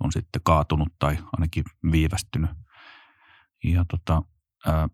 [0.00, 2.50] on sitten kaatunut tai ainakin viivästynyt.
[3.64, 4.22] Ja tota,
[4.66, 4.88] ää,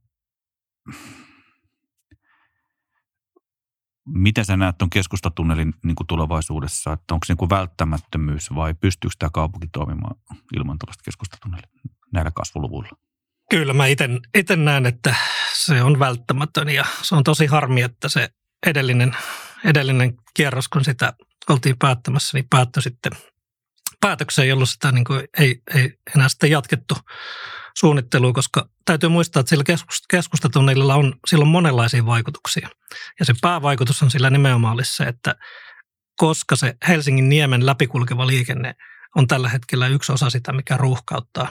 [4.07, 9.17] miten sä näet tuon keskustatunnelin niin kuin tulevaisuudessa, että onko se niin välttämättömyys vai pystyykö
[9.19, 10.17] tämä kaupunki toimimaan
[10.57, 11.69] ilman tällaista keskustatunnelia
[12.13, 12.97] näillä kasvuluvuilla?
[13.51, 13.87] Kyllä mä
[14.35, 15.15] itse näen, että
[15.55, 18.29] se on välttämätön ja se on tosi harmi, että se
[18.67, 19.17] edellinen,
[19.65, 21.13] edellinen kierros, kun sitä
[21.53, 23.13] oltiin päättämässä, niin päättyi sitten
[24.01, 26.95] päätökseen, jolloin sitä niin kuin ei, ei enää sitten jatkettu
[27.77, 29.65] suunnittelua, koska täytyy muistaa, että sillä
[30.09, 32.69] keskustatunnelilla on silloin monenlaisia vaikutuksia.
[33.19, 35.35] Ja se päävaikutus on sillä nimenomaan se, että
[36.17, 38.75] koska se Helsingin niemen läpikulkeva liikenne
[39.17, 41.49] on tällä hetkellä yksi osa sitä, mikä ruuhkauttaa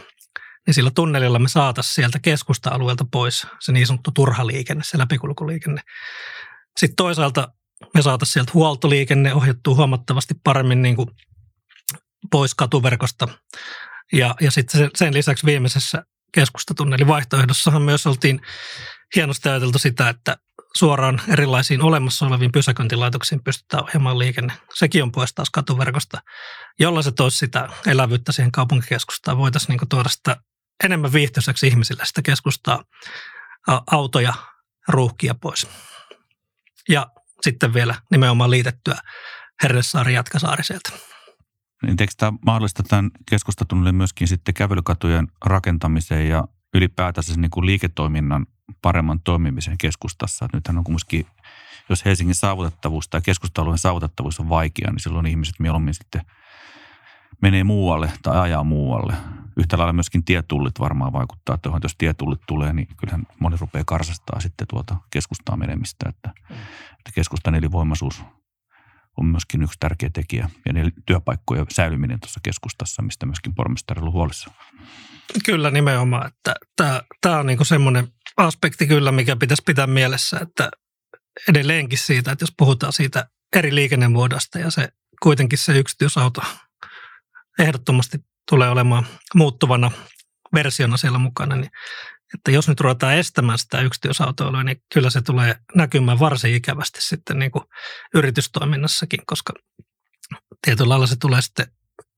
[0.67, 5.81] niin sillä tunnelilla me saataisiin sieltä keskusta-alueelta pois se niin sanottu turha liikenne, se läpikulkuliikenne.
[6.77, 7.53] Sitten toisaalta
[7.93, 11.09] me saataisiin sieltä huoltoliikenne ohjattua huomattavasti paremmin niin kuin
[12.31, 13.27] pois katuverkosta.
[14.13, 18.41] Ja, ja sitten sen lisäksi viimeisessä keskustatunnelin vaihtoehdossahan myös oltiin
[19.15, 20.37] hienosti ajateltu sitä, että
[20.77, 24.53] suoraan erilaisiin olemassa oleviin pysäköintilaitoksiin pystytään ohjaamaan liikenne.
[24.73, 26.21] Sekin on pois taas katuverkosta,
[26.79, 29.37] jolla se toisi sitä elävyyttä siihen kaupunkikeskustaan.
[29.37, 30.37] Voitaisiin niin tuoda sitä
[30.83, 32.83] enemmän viihtyiseksi ihmisille sitä keskustaa
[33.91, 34.33] autoja,
[34.87, 35.67] ruuhkia pois.
[36.89, 37.07] Ja
[37.43, 38.95] sitten vielä nimenomaan liitettyä
[39.63, 40.89] Hernesaari Jatkasaari sieltä.
[41.83, 48.45] Niin eikö tämä mahdollista tämän keskustatunnille myöskin sitten kävelykatujen rakentamiseen ja ylipäätänsä niin kuin liiketoiminnan
[48.81, 50.45] paremman toimimisen keskustassa?
[50.45, 51.25] Että nythän on kumminkin,
[51.89, 56.21] jos Helsingin saavutettavuus tai keskustalueen saavutettavuus on vaikea, niin silloin ihmiset mieluummin sitten
[57.41, 59.13] menee muualle tai ajaa muualle
[59.57, 61.79] yhtä lailla myöskin tietullit varmaan vaikuttaa tuohon.
[61.83, 66.09] Jos tietullit tulee, niin kyllähän moni rupeaa karsastaa sitten tuota keskustaa menemistä.
[66.09, 66.29] Että,
[66.91, 68.23] että keskustan elinvoimaisuus
[69.17, 70.49] on myöskin yksi tärkeä tekijä.
[70.65, 74.51] Ja ne työpaikkojen säilyminen tuossa keskustassa, mistä myöskin pormestari on huolissa.
[75.45, 76.27] Kyllä nimenomaan.
[76.27, 76.55] Että
[77.21, 80.71] tämä, on niin semmoinen aspekti kyllä, mikä pitäisi pitää mielessä, että
[81.49, 84.89] edelleenkin siitä, että jos puhutaan siitä eri liikennemuodosta ja se
[85.23, 86.41] kuitenkin se yksityisauto
[87.59, 88.17] ehdottomasti
[88.49, 89.91] tulee olemaan muuttuvana
[90.53, 91.71] versiona siellä mukana, niin
[92.33, 97.39] että jos nyt ruvetaan estämään sitä yksityisautoilua, niin kyllä se tulee näkymään varsin ikävästi sitten
[97.39, 97.63] niin kuin
[98.13, 99.53] yritystoiminnassakin, koska
[100.65, 101.67] tietyllä lailla se tulee sitten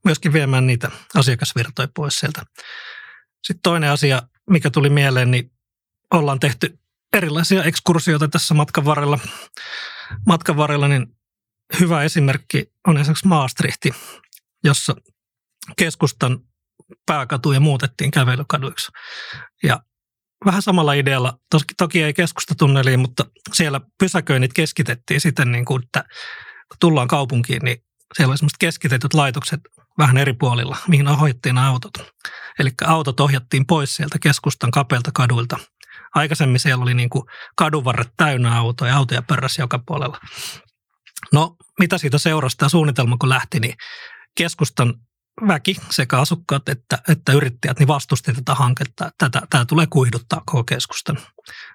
[0.06, 2.42] myöskin viemään niitä asiakasvirtoja pois sieltä.
[3.44, 5.52] Sitten toinen asia, mikä tuli mieleen, niin
[6.14, 6.80] ollaan tehty
[7.14, 9.20] erilaisia ekskursioita tässä matkan varrella.
[10.26, 11.08] Matkan varrella niin
[11.80, 13.92] hyvä esimerkki on esimerkiksi Maastrichti,
[14.64, 14.96] jossa
[15.78, 16.40] keskustan
[17.06, 18.92] pääkatuja muutettiin kävelykaduiksi.
[19.64, 19.80] Ja
[20.46, 26.04] vähän samalla idealla, toki, toki ei keskustatunneliin, mutta siellä pysäköinnit keskitettiin siten, niin kuin, että
[26.70, 27.84] kun tullaan kaupunkiin, niin
[28.18, 29.60] siellä oli semmoiset keskitetyt laitokset
[29.98, 31.94] vähän eri puolilla, mihin ohjattiin autot.
[32.60, 35.58] Eli autot ohjattiin pois sieltä keskustan kapeilta kaduilta.
[36.16, 37.24] Aikaisemmin siellä oli niin kuin
[37.56, 40.20] kadunvarret täynnä autoja, autoja pörräsi joka puolella.
[41.34, 43.76] No, mitä siitä seurasi tämä suunnitelma, kun lähti, niin
[44.38, 44.94] keskustan
[45.48, 49.12] väki, sekä asukkaat että, että yrittäjät, niin vastusti tätä hanketta.
[49.18, 51.18] Tätä, tämä tulee kuiduttaa koko keskustan,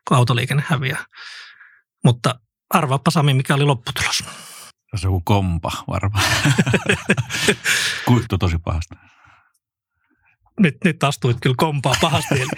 [0.08, 1.04] kun autoliikenne häviää.
[2.04, 4.24] Mutta arvaappa Sami, mikä oli lopputulos.
[4.96, 6.24] Se on kompa varmaan.
[8.06, 8.94] Kuihtu tosi pahasti.
[10.60, 12.34] Nyt, nyt astuit kyllä kompaa pahasti.
[12.40, 12.48] eli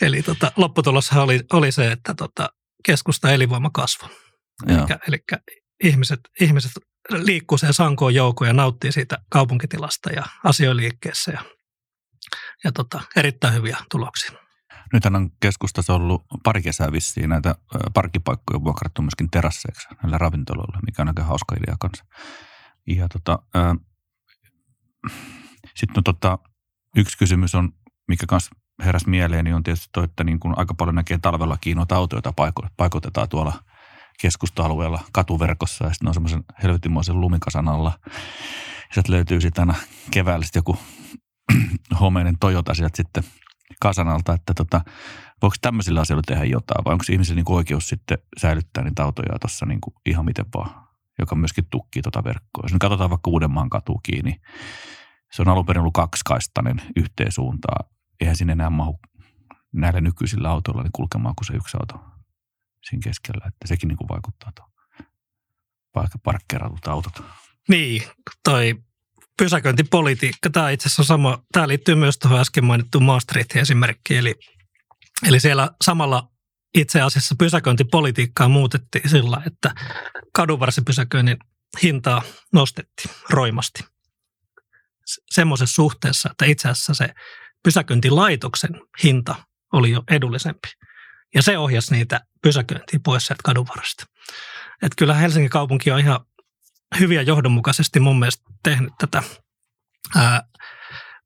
[0.00, 2.48] eli tota, lopputuloshan oli, oli se, että tota,
[2.84, 4.10] keskusta elinvoima kasvoi.
[5.08, 5.24] Eli
[5.84, 6.72] ihmiset, ihmiset
[7.10, 11.44] liikkuu sen sankoon joukkoon ja nauttii siitä kaupunkitilasta ja asioiliikkeessä ja,
[12.64, 14.32] ja tota, erittäin hyviä tuloksia.
[14.92, 17.54] Nythän on keskustassa ollut pari kesää vissiin näitä
[17.94, 22.04] parkkipaikkoja vuokrattu myöskin terasseiksi näillä ravintoloilla, mikä on aika hauska idea kanssa.
[22.86, 23.38] Ja tota,
[25.76, 26.38] sitten no, tota,
[26.96, 27.72] yksi kysymys on,
[28.08, 28.50] mikä kanssa
[28.84, 32.22] heräs mieleen, niin on tietysti toi, että niin kun aika paljon näkee talvellakin noita autoja,
[32.24, 33.52] joita paikotetaan tuolla–
[34.20, 37.98] keskusta-alueella katuverkossa ja sitten on semmoisen helvetimoisen lumikasan alla.
[38.92, 40.78] Sieltä löytyy sitten aina keväällä sit joku
[42.00, 43.24] homeinen Toyota sieltä sitten
[43.80, 44.80] kasanalta, että tota,
[45.42, 49.66] voiko tämmöisillä asioilla tehdä jotain vai onko ihmisillä niin oikeus sitten säilyttää niitä autoja tuossa
[49.66, 52.62] niin ihan miten vaan, joka myöskin tukkii tuota verkkoa.
[52.62, 54.40] Jos nyt katsotaan vaikka Uudenmaan katu kiinni,
[55.32, 57.90] se on alun perin ollut kaksikaistainen yhteen suuntaan.
[58.20, 59.00] Eihän sinne enää mahu
[59.72, 62.17] näillä nykyisillä autoilla niin kulkemaan kuin se yksi auto
[62.84, 64.72] siinä keskellä, että sekin niin kuin vaikuttaa tuohon
[66.22, 67.22] parkkeeratut autot.
[67.68, 68.02] Niin,
[68.44, 68.74] toi
[69.38, 74.34] pysäköintipolitiikka, tämä itse asiassa on sama, tämä liittyy myös tuohon äsken mainittuun Maastrichtin esimerkkiin, eli,
[75.28, 76.30] eli siellä samalla
[76.74, 79.74] itse asiassa pysäköintipolitiikkaa muutettiin sillä, että
[80.32, 81.36] kadunvarsipysäköinnin
[81.82, 83.84] hintaa nostettiin roimasti.
[85.30, 87.14] Semmoisessa suhteessa, että itse asiassa se
[87.62, 88.70] pysäköintilaitoksen
[89.04, 89.34] hinta
[89.72, 90.68] oli jo edullisempi.
[91.34, 94.04] Ja se ohjasi niitä pysäköintiä pois sieltä kadunvarasta.
[94.82, 96.20] Että kyllä Helsingin kaupunki on ihan
[97.00, 99.22] hyviä johdonmukaisesti mun mielestä tehnyt tätä
[100.16, 100.42] ää,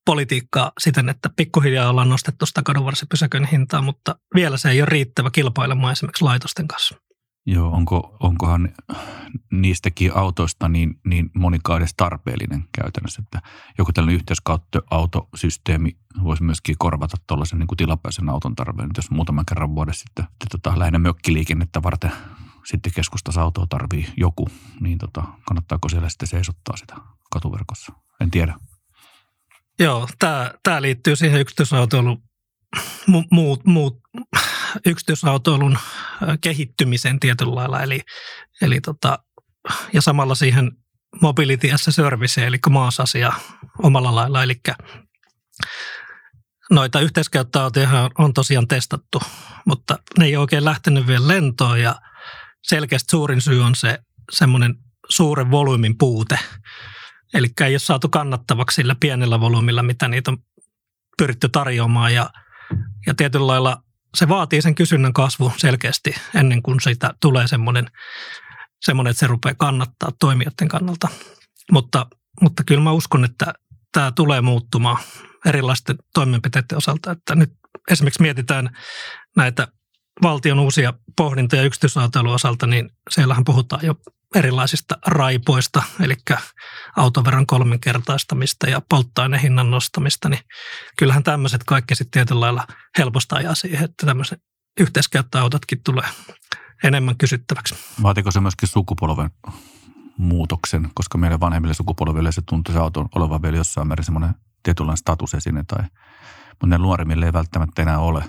[0.04, 5.30] politiikkaa siten, että pikkuhiljaa ollaan nostettu sitä kadunvarsipysäköinnin hintaa, mutta vielä se ei ole riittävä
[5.30, 6.94] kilpailemaan esimerkiksi laitosten kanssa.
[7.46, 8.68] Joo, onko, onkohan
[9.50, 13.42] niistäkin autoista niin, niin monikaan edes tarpeellinen käytännössä, että
[13.78, 19.74] joku tällainen yhteiskäyttöautosysteemi voisi myöskin korvata tuollaisen niin kuin tilapäisen auton tarpeen, jos muutaman kerran
[19.74, 22.12] vuodessa sitten tota, lähinnä mökkiliikennettä varten
[22.64, 24.48] sitten keskustassa autoa tarvii joku,
[24.80, 26.96] niin tota, kannattaako siellä sitten seisottaa sitä
[27.30, 27.92] katuverkossa?
[28.20, 28.54] En tiedä.
[29.78, 32.22] Joo, tämä, liittyy siihen yksityisautoiluun
[33.30, 34.00] muut, muut
[34.86, 35.78] yksityisautoilun
[36.40, 37.82] kehittymiseen tietyllä lailla.
[37.82, 38.00] Eli,
[38.62, 39.18] eli tota,
[39.92, 40.72] ja samalla siihen
[41.22, 43.32] mobility as a service, eli maasasia
[43.82, 44.42] omalla lailla.
[44.42, 44.60] Eli
[46.70, 49.22] noita yhteiskäyttöautoja on tosiaan testattu,
[49.66, 51.96] mutta ne ei oikein lähtenyt vielä lentoon ja
[52.62, 53.98] selkeästi suurin syy on se
[54.32, 54.74] semmoinen
[55.08, 56.38] suuren volyymin puute.
[57.34, 60.38] Eli ei ole saatu kannattavaksi sillä pienellä volyymilla, mitä niitä on
[61.18, 62.30] pyritty tarjoamaan ja–
[63.06, 63.82] ja tietyllä lailla
[64.16, 67.90] se vaatii sen kysynnän kasvu selkeästi ennen kuin siitä tulee semmoinen,
[68.80, 71.08] semmoinen että se rupeaa kannattaa toimijoiden kannalta.
[71.72, 72.06] Mutta,
[72.40, 73.54] mutta kyllä mä uskon, että
[73.92, 74.98] tämä tulee muuttumaan
[75.46, 77.10] erilaisten toimenpiteiden osalta.
[77.10, 77.50] Että nyt
[77.90, 78.76] esimerkiksi mietitään
[79.36, 79.68] näitä
[80.22, 83.94] valtion uusia pohdintoja yksityisautoilun osalta, niin siellähän puhutaan jo
[84.34, 86.14] erilaisista raipoista, eli
[86.96, 90.40] autoveron kolminkertaistamista ja polttoainehinnan nostamista, niin
[90.98, 92.66] kyllähän tämmöiset kaikki sitten tietyllä lailla
[92.98, 94.38] helposta ajaa siihen, että tämmöiset
[94.80, 96.08] yhteiskäyttöautotkin tulee
[96.84, 97.74] enemmän kysyttäväksi.
[98.02, 99.30] Vaatiko se myöskin sukupolven
[100.16, 104.96] muutoksen, koska meidän vanhemmille sukupolville se tuntuu se auto olevan vielä jossain määrin semmoinen tietynlainen
[104.96, 105.84] statusesine tai,
[106.50, 108.24] mutta ne nuoremmille ei välttämättä enää ole,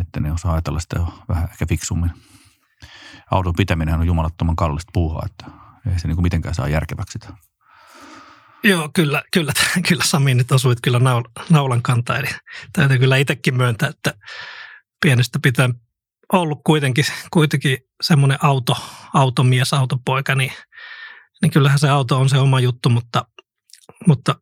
[0.00, 2.10] että ne osaa ajatella sitä vähän ehkä fiksummin
[3.30, 5.46] auton pitäminen on jumalattoman kallista puuhaa, että
[5.92, 7.32] Ei se niin kuin mitenkään saa järkeväksi sitä.
[8.64, 9.52] Joo, kyllä, kyllä,
[9.88, 11.00] kyllä Sami nyt osuit kyllä
[11.50, 12.18] naulan kantaa.
[12.18, 12.28] Eli
[12.72, 14.14] täytyy kyllä itsekin myöntää, että
[15.02, 15.68] pienestä pitää
[16.32, 18.76] ollut kuitenkin, kuitenkin semmoinen auto,
[19.14, 20.52] automies, autopoika, niin,
[21.42, 23.24] niin kyllähän se auto on se oma juttu, mutta,
[24.06, 24.34] mutta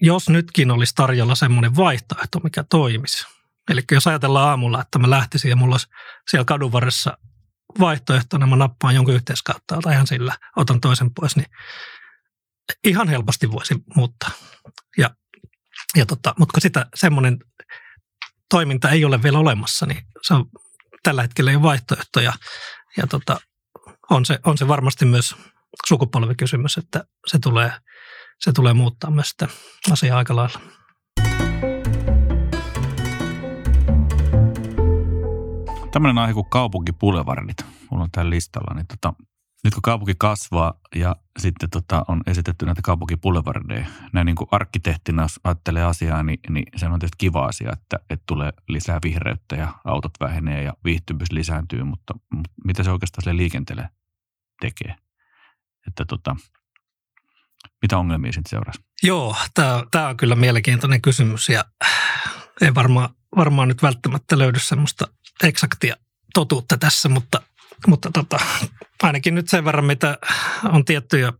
[0.00, 3.26] jos nytkin olisi tarjolla semmoinen vaihtoehto, mikä toimisi.
[3.70, 5.86] Eli jos ajatellaan aamulla, että mä lähtisin ja mulla olisi
[6.30, 7.18] siellä kadun varressa
[7.80, 11.46] vaihtoehtona, mä nappaan jonkun yhteiskautta tai ihan sillä, otan toisen pois, niin
[12.84, 14.30] ihan helposti voisi muuttaa.
[14.98, 15.10] Ja,
[15.96, 17.38] ja tota, mutta kun sitä semmoinen
[18.50, 20.46] toiminta ei ole vielä olemassa, niin se on
[21.02, 22.32] tällä hetkellä ei ole vaihtoehtoja.
[22.96, 23.40] Ja tota,
[24.10, 25.36] on, se, on se varmasti myös
[25.86, 27.72] sukupolvikysymys, että se tulee,
[28.40, 29.48] se tulee muuttaa myös sitä
[29.90, 30.60] asiaa aika lailla.
[35.92, 37.66] Tämmöinen aihe kuin kaupunkipulevardit.
[37.90, 38.74] Mulla on täällä listalla.
[38.74, 39.14] Niin tota,
[39.64, 45.26] nyt kun kaupunki kasvaa ja sitten tota, on esitetty näitä kaupunkipullevardeja, näin niin kuin arkkitehtina,
[45.44, 49.72] ajattelee asiaa, niin, niin se on tietysti kiva asia, että, että tulee lisää vihreyttä ja
[49.84, 53.88] autot vähenee ja viihtyvyys lisääntyy, mutta, mutta mitä se oikeastaan sille liikenteelle
[54.60, 54.96] tekee?
[55.86, 56.36] Että tota,
[57.82, 58.80] mitä ongelmia sitten seurasi?
[59.02, 59.36] Joo,
[59.90, 61.64] tämä on kyllä mielenkiintoinen kysymys ja
[62.60, 65.08] ei varmaan, varmaan nyt välttämättä löydy semmoista
[65.42, 65.96] eksaktia
[66.34, 67.42] totuutta tässä, mutta,
[67.86, 68.38] mutta tota,
[69.02, 70.18] ainakin nyt sen verran, mitä
[70.64, 71.32] on tiettyjä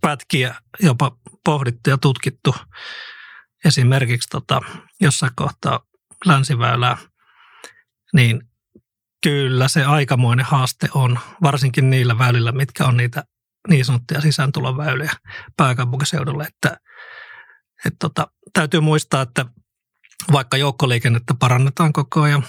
[0.00, 2.54] pätkiä jopa pohdittu ja tutkittu.
[3.64, 4.60] Esimerkiksi tota,
[5.00, 5.80] jossain kohtaa
[6.24, 6.96] länsiväylää,
[8.12, 8.42] niin
[9.22, 13.24] kyllä se aikamoinen haaste on, varsinkin niillä väylillä, mitkä on niitä
[13.68, 15.12] niin sanottuja sisääntuloväyliä
[15.56, 16.44] pääkaupunkiseudulle.
[16.44, 16.80] Että,
[17.86, 19.46] et tota, täytyy muistaa, että
[20.32, 22.44] vaikka joukkoliikennettä parannetaan koko ajan,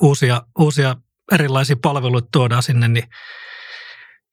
[0.00, 0.96] uusia, uusia
[1.32, 3.08] erilaisia palveluita tuodaan sinne, niin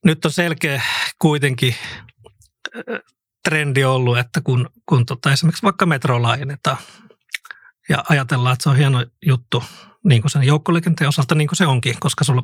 [0.06, 0.82] nyt on selkeä
[1.20, 1.76] kuitenkin
[3.50, 6.78] trendi ollut, että kun, kun tota, esimerkiksi vaikka metro laajennetaan
[7.90, 9.64] ja ajatellaan, että se on hieno juttu
[10.06, 12.44] niin kuin sen joukkoliikenteen osalta, niin kuin se onkin, koska sulla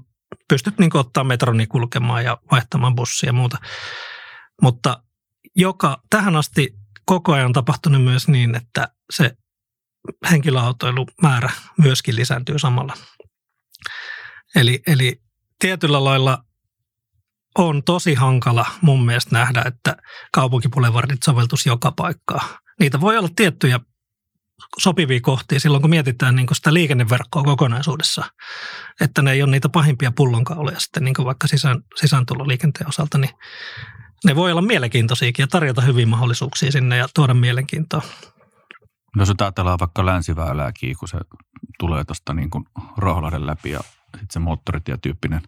[0.50, 3.58] pystyt niin ottaa metroni kulkemaan ja vaihtamaan bussia ja muuta.
[4.62, 5.04] Mutta
[5.56, 9.38] joka tähän asti koko ajan on tapahtunut myös niin, että se
[10.32, 12.94] henkilöautoilumäärä myöskin lisääntyy samalla.
[14.56, 15.22] Eli, eli
[15.60, 16.44] tietyllä lailla
[17.58, 19.98] on tosi hankala mun mielestä nähdä, että
[20.32, 22.60] kaupunkipulevardit soveltus joka paikkaa.
[22.80, 23.80] Niitä voi olla tiettyjä
[24.80, 28.26] sopivia kohtia silloin, kun mietitään niin sitä liikenneverkkoa kokonaisuudessa,
[29.02, 33.32] että ne ei ole niitä pahimpia pullonkauloja sitten niin vaikka sisään, sisääntuloliikenteen osalta, niin
[34.26, 38.02] ne voi olla mielenkiintoisiakin ja tarjota hyviä mahdollisuuksia sinne ja tuoda mielenkiintoa.
[39.16, 41.18] Jos ajatellaan vaikka länsiväylääkin, kun se
[41.80, 42.66] tulee tuosta niin kuin
[42.98, 45.42] Rohlahden läpi ja sitten se moottoritietyyppinen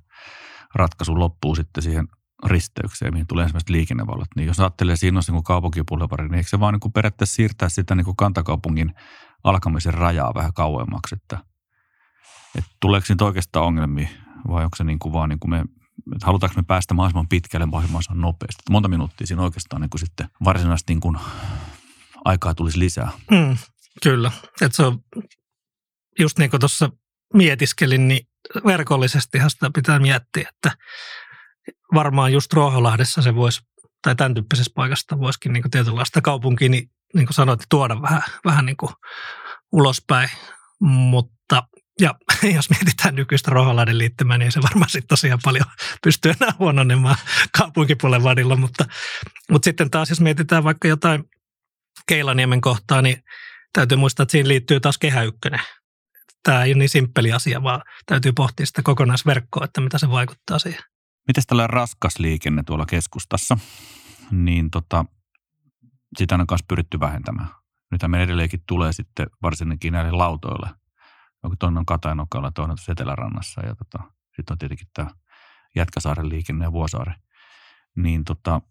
[0.76, 2.08] ratkaisu loppuu sitten siihen
[2.46, 4.28] risteykseen, mihin tulee ensimmäiset liikennevalot.
[4.36, 7.70] Niin jos ajattelee siinä on niin kaupunkipulvari, niin eikö se vaan niin kuin periaatteessa siirtää
[7.70, 8.94] sitä niin kuin kantakaupungin
[9.44, 11.38] alkamisen rajaa vähän kauemmaksi, että,
[12.58, 14.08] että tuleeko siitä oikeastaan ongelmia
[14.48, 15.66] vai onko se niin kuin vaan niin kuin me,
[16.16, 18.64] että halutaanko me päästä mahdollisimman pitkälle mahdollisimman nopeasti.
[18.70, 21.18] Monta minuuttia siinä oikeastaan niin kuin sitten varsinaisesti niin kuin
[22.26, 23.12] aikaa tulisi lisää.
[23.32, 23.58] Mm,
[24.04, 25.00] kyllä, että se on
[26.20, 26.90] just niin kuin tuossa
[27.34, 28.28] mietiskelin, niin
[28.66, 30.78] verkollisestihan sitä pitää miettiä, että
[31.94, 33.62] varmaan just Ruoholahdessa se voisi,
[34.02, 38.66] tai tämän tyyppisessä paikasta voisikin niin tietynlaista kaupunkia, niin, niin kuin sanoit, tuoda vähän, vähän
[38.66, 38.92] niin kuin
[39.72, 40.30] ulospäin.
[40.82, 41.64] Mutta
[42.00, 42.14] ja
[42.56, 45.66] jos mietitään nykyistä Ruoholahden liittymää, niin ei se varmaan sitten tosiaan paljon
[46.04, 47.18] pysty enää huononemaan
[47.58, 48.56] kaupunkipuolen vadilla.
[48.56, 48.86] Mutta,
[49.52, 51.24] mutta sitten taas, jos mietitään vaikka jotain
[52.08, 53.24] Keilaniemen kohtaa, niin
[53.74, 55.60] täytyy muistaa, että siinä liittyy taas kehä ykkönen
[56.46, 60.60] tämä ei ole niin simppeli asia, vaan täytyy pohtia sitä kokonaisverkkoa, että mitä se vaikuttaa
[60.60, 60.84] siihen.
[61.28, 63.58] Miten tällainen raskas liikenne tuolla keskustassa,
[64.32, 65.06] niin tota,
[66.18, 67.48] sitä on myös pyritty vähentämään.
[67.92, 70.70] Nyt meidän edelleenkin tulee sitten varsinkin näille lautoille.
[71.60, 74.04] Toinen on Katainokalla, toinen on Etelärannassa ja tota,
[74.36, 75.10] sitten on tietenkin tämä
[75.76, 77.14] Jätkäsaaren liikenne ja Vuosaari.
[77.96, 78.62] Niin tota,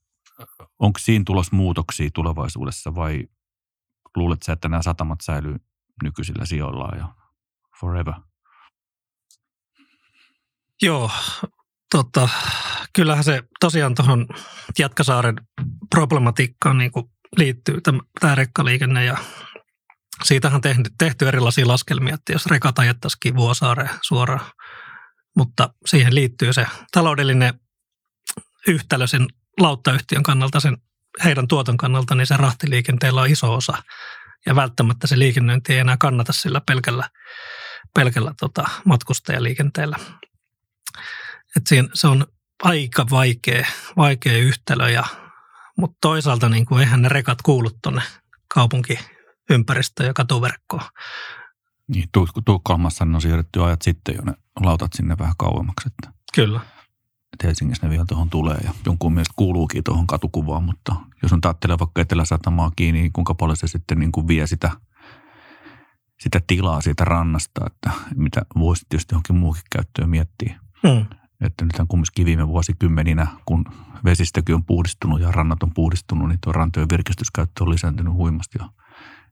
[0.79, 3.29] onko siinä tulos muutoksia tulevaisuudessa vai
[4.16, 5.57] luuletko että nämä satamat säilyy
[6.03, 7.14] nykyisillä sijoillaan ja
[7.81, 8.14] forever.
[10.83, 11.11] Joo,
[11.90, 12.29] tota,
[12.92, 14.27] kyllähän se tosiaan tuohon
[14.79, 15.37] Jatkasaaren
[15.90, 16.90] problematiikkaan niin
[17.37, 17.81] liittyy
[18.20, 19.16] tämä rekkaliikenne ja
[20.25, 24.51] siitähän on tehty, tehty erilaisia laskelmia, että jos rekat ajettaisikin Vuosaareen suoraan,
[25.37, 27.61] mutta siihen liittyy se taloudellinen
[28.68, 29.27] yhtälö sen
[29.61, 30.79] lauttayhtiön kannalta, sen
[31.25, 33.83] heidän tuoton kannalta, niin se rahtiliikenteellä on iso osa.
[34.47, 37.11] Ja välttämättä se liikennöinti ei enää kannata sillä pelkällä
[37.95, 39.97] pelkällä tota, matkustajaliikenteellä.
[41.57, 42.27] Et siinä, se on
[42.62, 45.05] aika vaikea, vaikea yhtälö, ja,
[45.77, 48.03] mutta toisaalta niin kuin, eihän ne rekat kuulu tuonne
[48.55, 50.83] kaupunkiympäristöön ja katuverkkoon.
[51.88, 52.09] Niin,
[52.45, 55.88] Tukholmassa on siirretty ajat sitten jo ne lautat sinne vähän kauemmaksi.
[55.88, 56.61] Että, Kyllä.
[57.35, 61.40] Että Helsingissä ne vielä tuohon tulee ja jonkun mielestä kuuluukin tuohon katukuvaan, mutta jos on
[61.44, 64.70] ajattelee vaikka Etelä-Satamaa kiinni, niin kuinka paljon se sitten niin kuin vie sitä,
[66.20, 70.61] sitä tilaa siitä rannasta, että mitä voisi tietysti johonkin muuhun käyttöön miettiä.
[70.88, 71.07] Hmm.
[71.40, 73.64] Että nythän kumminkin viime vuosikymmeninä, kun
[74.05, 78.59] vesistökin on puhdistunut ja rannat on puhdistunut, niin tuo rantojen virkistyskäyttö on lisääntynyt huimasti.
[78.59, 78.64] Ja,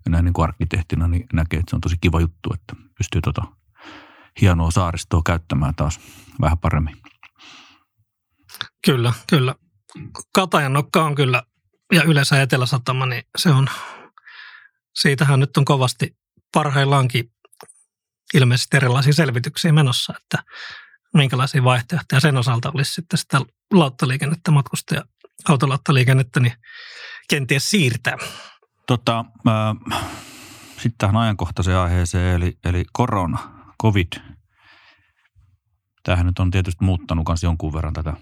[0.05, 3.21] ja näin niin kuin arkkitehtina niin näkee, että se on tosi kiva juttu, että pystyy
[3.21, 3.43] tota
[4.41, 6.01] hienoa saaristoa käyttämään taas
[6.41, 7.02] vähän paremmin.
[8.85, 9.55] Kyllä, kyllä.
[10.35, 11.43] Katajan nokka on kyllä,
[11.93, 13.69] ja yleensä Etelä-Satama, niin se on,
[14.95, 16.17] siitähän nyt on kovasti
[16.55, 17.33] parhaillaankin
[18.35, 20.45] ilmeisesti erilaisia selvityksiä menossa, että
[21.15, 23.41] minkälaisia vaihtoehtoja sen osalta olisi sitten sitä
[23.73, 25.05] lauttaliikennettä, matkustaja
[25.49, 26.53] autolauttaliikennettä, niin
[27.31, 28.17] kenties siirtää.
[28.87, 30.03] Tota, äh,
[30.73, 33.39] sitten tähän ajankohtaiseen aiheeseen, eli, eli korona,
[33.83, 34.13] covid.
[36.03, 38.15] Tämähän nyt on tietysti muuttanut myös jonkun verran tätä,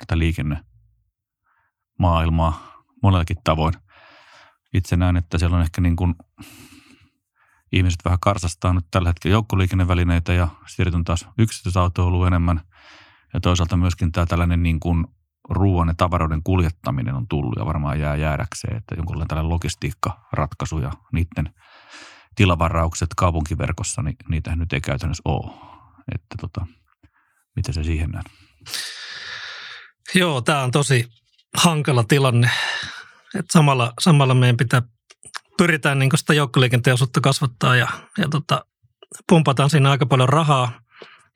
[0.00, 3.74] tätä liikennemaailmaa monellakin tavoin.
[4.74, 6.14] Itse näen, että siellä on ehkä niin kuin
[7.72, 12.60] ihmiset vähän karsastaa nyt tällä hetkellä joukkoliikennevälineitä ja siirtyn taas yksityisautoiluun enemmän.
[13.34, 15.06] Ja toisaalta myöskin tämä tällainen niin kuin
[15.50, 20.92] ruoan ja tavaroiden kuljettaminen on tullut ja varmaan jää jäädäkseen, että jonkunlainen tällainen logistiikkaratkaisu ja
[21.12, 21.54] niiden
[22.36, 25.52] tilavaraukset kaupunkiverkossa, niin niitä nyt ei käytännössä ole.
[26.14, 26.66] Että tota,
[27.56, 28.26] miten se siihen näet?
[30.14, 31.06] Joo, tämä on tosi
[31.56, 32.50] hankala tilanne.
[33.34, 34.82] Et samalla, samalla meidän pitää
[35.58, 38.64] pyritään niin sitä joukkoliikenteen osuutta kasvattaa ja, ja tota,
[39.28, 40.80] pumpataan siinä aika paljon rahaa,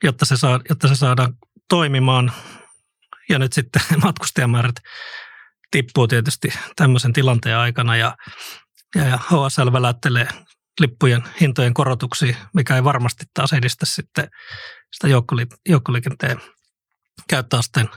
[0.03, 1.33] jotta se, saa, jotta se saadaan
[1.69, 2.31] toimimaan.
[3.29, 4.75] Ja nyt sitten matkustajamäärät
[5.71, 8.15] tippuu tietysti tämmöisen tilanteen aikana ja,
[8.95, 10.27] ja, ja HSL välättelee
[10.79, 14.27] lippujen hintojen korotuksia, mikä ei varmasti taas edistä sitten
[14.91, 16.41] sitä joukkoli- joukkoliikenteen
[17.29, 17.89] käyttöasteen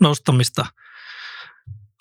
[0.00, 0.66] nostamista.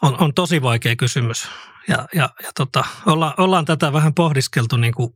[0.02, 1.48] On, on tosi vaikea kysymys
[1.88, 5.14] ja, ja, ja tota, olla, ollaan tätä vähän pohdiskeltu niin kuin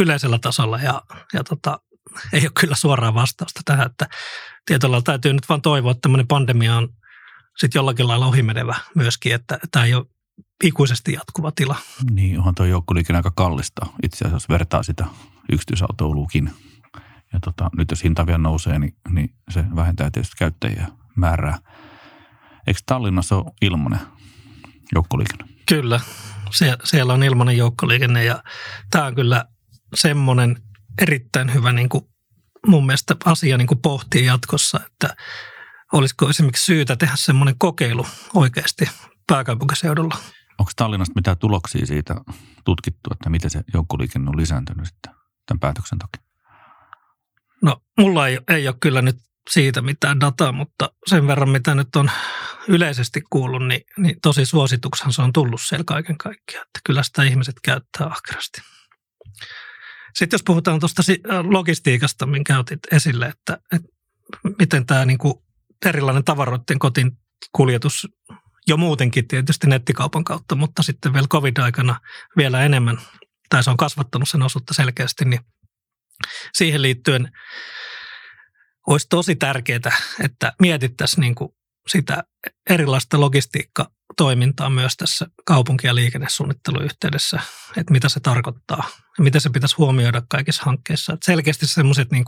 [0.00, 1.80] yleisellä tasolla ja, ja tota,
[2.32, 4.08] ei ole kyllä suoraa vastausta tähän, että
[4.66, 6.88] tietyllä täytyy nyt vaan toivoa, että tämmöinen pandemia on
[7.56, 10.06] sitten jollakin lailla ohimenevä myöskin, että tämä ei ole
[10.64, 11.76] ikuisesti jatkuva tila.
[12.10, 15.06] Niin, onhan tuo joukkoliikenne aika kallista itse asiassa, jos vertaa sitä
[15.52, 16.50] yksityisautoiluukin.
[17.32, 21.58] Ja tota, nyt jos hinta vielä nousee, niin, niin se vähentää tietysti käyttäjiä määrää.
[22.66, 24.00] Eikö Tallinnassa ole ilmainen
[24.94, 25.44] joukkoliikenne?
[25.68, 26.00] Kyllä,
[26.50, 28.42] Sie- siellä on ilmainen joukkoliikenne ja
[28.90, 29.44] tämä on kyllä
[29.94, 30.62] semmoinen
[31.02, 32.04] erittäin hyvä niin kuin
[32.66, 35.16] mun mielestä asia niin kuin pohtia jatkossa, että
[35.92, 38.90] olisiko esimerkiksi syytä tehdä semmoinen kokeilu oikeasti
[39.26, 40.16] pääkaupunkiseudulla.
[40.58, 42.14] Onko Tallinnasta mitään tuloksia siitä
[42.64, 45.14] tutkittu, että miten se joukkoliikenne on lisääntynyt sitten
[45.46, 46.22] tämän päätöksen takia?
[47.62, 49.16] No mulla ei, ei ole kyllä nyt
[49.50, 52.10] siitä mitään dataa, mutta sen verran mitä nyt on
[52.68, 56.66] yleisesti kuullut, niin, niin tosi suosituksen se on tullut siellä kaiken kaikkiaan.
[56.66, 58.60] Että kyllä sitä ihmiset käyttää ahkerasti.
[60.14, 61.02] Sitten jos puhutaan tuosta
[61.42, 63.88] logistiikasta, minkä otit esille, että, että
[64.58, 65.34] miten tämä niin kuin
[65.86, 67.18] erilainen tavaroiden kotiin
[67.52, 68.08] kuljetus
[68.66, 72.00] jo muutenkin tietysti nettikaupan kautta, mutta sitten vielä covid-aikana
[72.36, 72.98] vielä enemmän,
[73.48, 75.40] tai se on kasvattanut sen osuutta selkeästi, niin
[76.52, 77.32] siihen liittyen
[78.86, 81.50] olisi tosi tärkeää, että mietittäisiin niin kuin
[81.88, 82.24] sitä
[82.70, 87.40] erilaista logistiikkatoimintaa myös tässä kaupunki- ja liikennesuunnitteluyhteydessä,
[87.76, 91.12] että mitä se tarkoittaa ja mitä se pitäisi huomioida kaikissa hankkeissa.
[91.12, 92.24] Että selkeästi semmoiset niin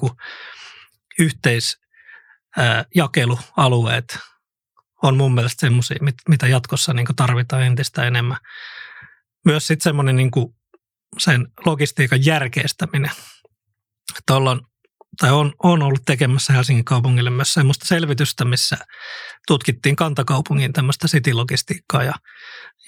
[1.18, 4.18] yhteisjakelualueet
[5.02, 8.38] on mun mielestä semmoisia, mitä jatkossa niin tarvitaan entistä enemmän.
[9.44, 10.30] Myös sitten semmoinen niin
[11.18, 13.10] sen logistiikan järkeistäminen.
[14.18, 14.60] Että ollaan
[15.20, 18.76] tai on, on ollut tekemässä Helsingin kaupungille myös sellaista selvitystä, missä
[19.46, 22.14] tutkittiin kantakaupungin tämmöistä city-logistiikkaa ja,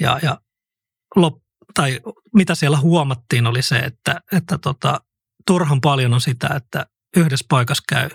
[0.00, 0.40] ja, ja
[1.16, 1.34] lop,
[1.74, 2.00] tai
[2.34, 5.00] mitä siellä huomattiin oli se, että, että tota,
[5.46, 6.86] turhan paljon on sitä, että
[7.16, 8.10] yhdessä paikassa käy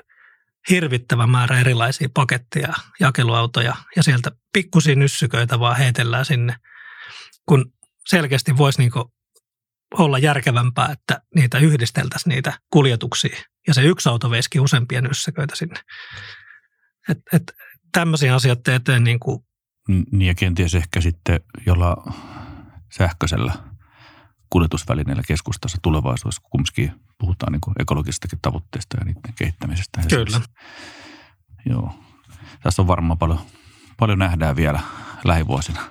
[0.69, 6.55] hirvittävä määrä erilaisia paketteja, jakeluautoja ja sieltä pikkusia nyssyköitä vaan heitellään sinne,
[7.45, 7.73] kun
[8.07, 9.13] selkeästi voisi niinku
[9.93, 13.37] olla järkevämpää, että niitä yhdisteltäisiin niitä kuljetuksia
[13.67, 15.79] ja se yksi auto veisikin useampia nyssäköitä sinne.
[17.09, 17.51] Et, et,
[17.91, 19.45] tämmöisiä asioita eteen niin kuin
[19.87, 22.13] niin ja kenties ehkä sitten jolla
[22.97, 23.53] sähköisellä
[24.49, 30.01] kuljetusvälineellä keskustassa tulevaisuudessa, kun kumminkin puhutaan niin kuin ekologisestakin tavoitteista ja niiden kehittämisestä.
[30.09, 30.41] Kyllä.
[31.65, 31.99] Joo.
[32.63, 33.39] tässä on varmaan paljon,
[33.97, 34.79] paljon nähdään vielä
[35.23, 35.81] lähivuosina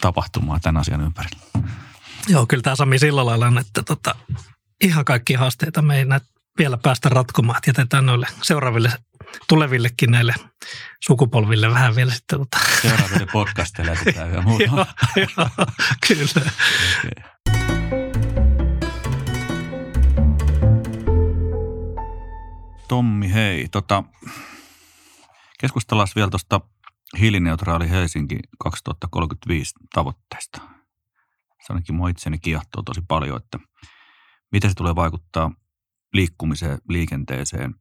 [0.00, 1.42] tapahtumaa tämän asian ympärillä.
[2.28, 4.14] Joo, kyllä tämä Sami sillä lailla on, että tota,
[4.80, 6.26] ihan kaikki haasteita me ei näitä
[6.60, 7.56] vielä päästä ratkomaan.
[7.56, 8.92] Että jätetään noille seuraaville
[9.48, 10.34] tulevillekin näille
[11.06, 12.38] sukupolville vähän vielä sitten.
[12.38, 12.58] Tota.
[12.82, 13.98] Seuraaville podcasteille
[14.34, 14.64] ja muuta.
[14.64, 14.86] joo,
[15.16, 15.48] joo,
[16.08, 16.30] kyllä.
[16.34, 17.30] Okay.
[22.88, 23.68] Tommi, hei.
[23.68, 24.04] Tota,
[25.60, 26.60] keskustellaan vielä tuosta
[27.18, 30.60] hiilineutraali Helsinki 2035 tavoitteesta.
[31.66, 33.58] Se ainakin mua itseni kiehtoo tosi paljon, että
[34.52, 35.50] miten se tulee vaikuttaa
[36.12, 37.74] liikkumiseen, liikenteeseen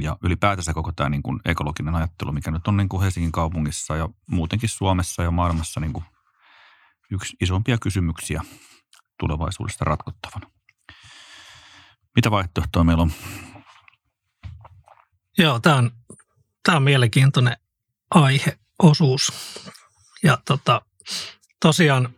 [0.00, 3.96] ja ylipäätänsä koko tämä niin kuin ekologinen ajattelu, mikä nyt on niin kuin Helsingin kaupungissa
[3.96, 6.04] ja muutenkin Suomessa ja maailmassa niin kuin
[7.10, 8.42] yksi isompia kysymyksiä
[9.18, 10.50] tulevaisuudesta ratkottavana.
[12.16, 13.12] Mitä vaihtoehtoja meillä on
[15.38, 15.90] Joo, tämä on,
[16.62, 17.56] tämä on mielenkiintoinen
[18.10, 19.32] aiheosuus.
[20.22, 20.82] Ja tota,
[21.60, 22.14] tosiaan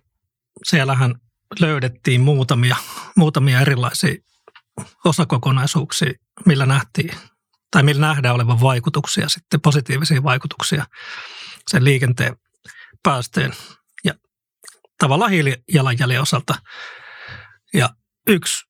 [0.64, 1.14] siellähän
[1.60, 2.76] löydettiin muutamia,
[3.16, 4.14] muutamia erilaisia
[5.04, 6.12] osakokonaisuuksia,
[6.46, 7.10] millä nähtiin
[7.70, 10.86] tai millä nähdään olevan vaikutuksia sitten, positiivisia vaikutuksia
[11.70, 12.36] sen liikenteen
[13.02, 13.52] päästöjen
[14.04, 14.14] ja
[14.98, 16.54] tavallaan hiilijalanjäljen osalta.
[17.74, 17.90] Ja
[18.26, 18.64] yksi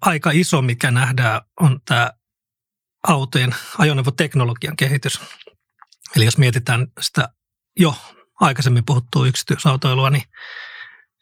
[0.00, 2.10] aika iso, mikä nähdään, on tämä
[3.08, 5.20] autojen ajoneuvoteknologian kehitys.
[6.16, 7.28] Eli jos mietitään sitä
[7.76, 7.94] jo
[8.40, 10.24] aikaisemmin puhuttua yksityisautoilua, niin,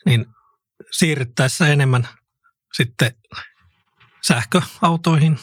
[0.07, 0.27] niin
[0.91, 2.09] siirryttäessä enemmän
[2.73, 3.13] sitten
[4.27, 5.39] sähköautoihin,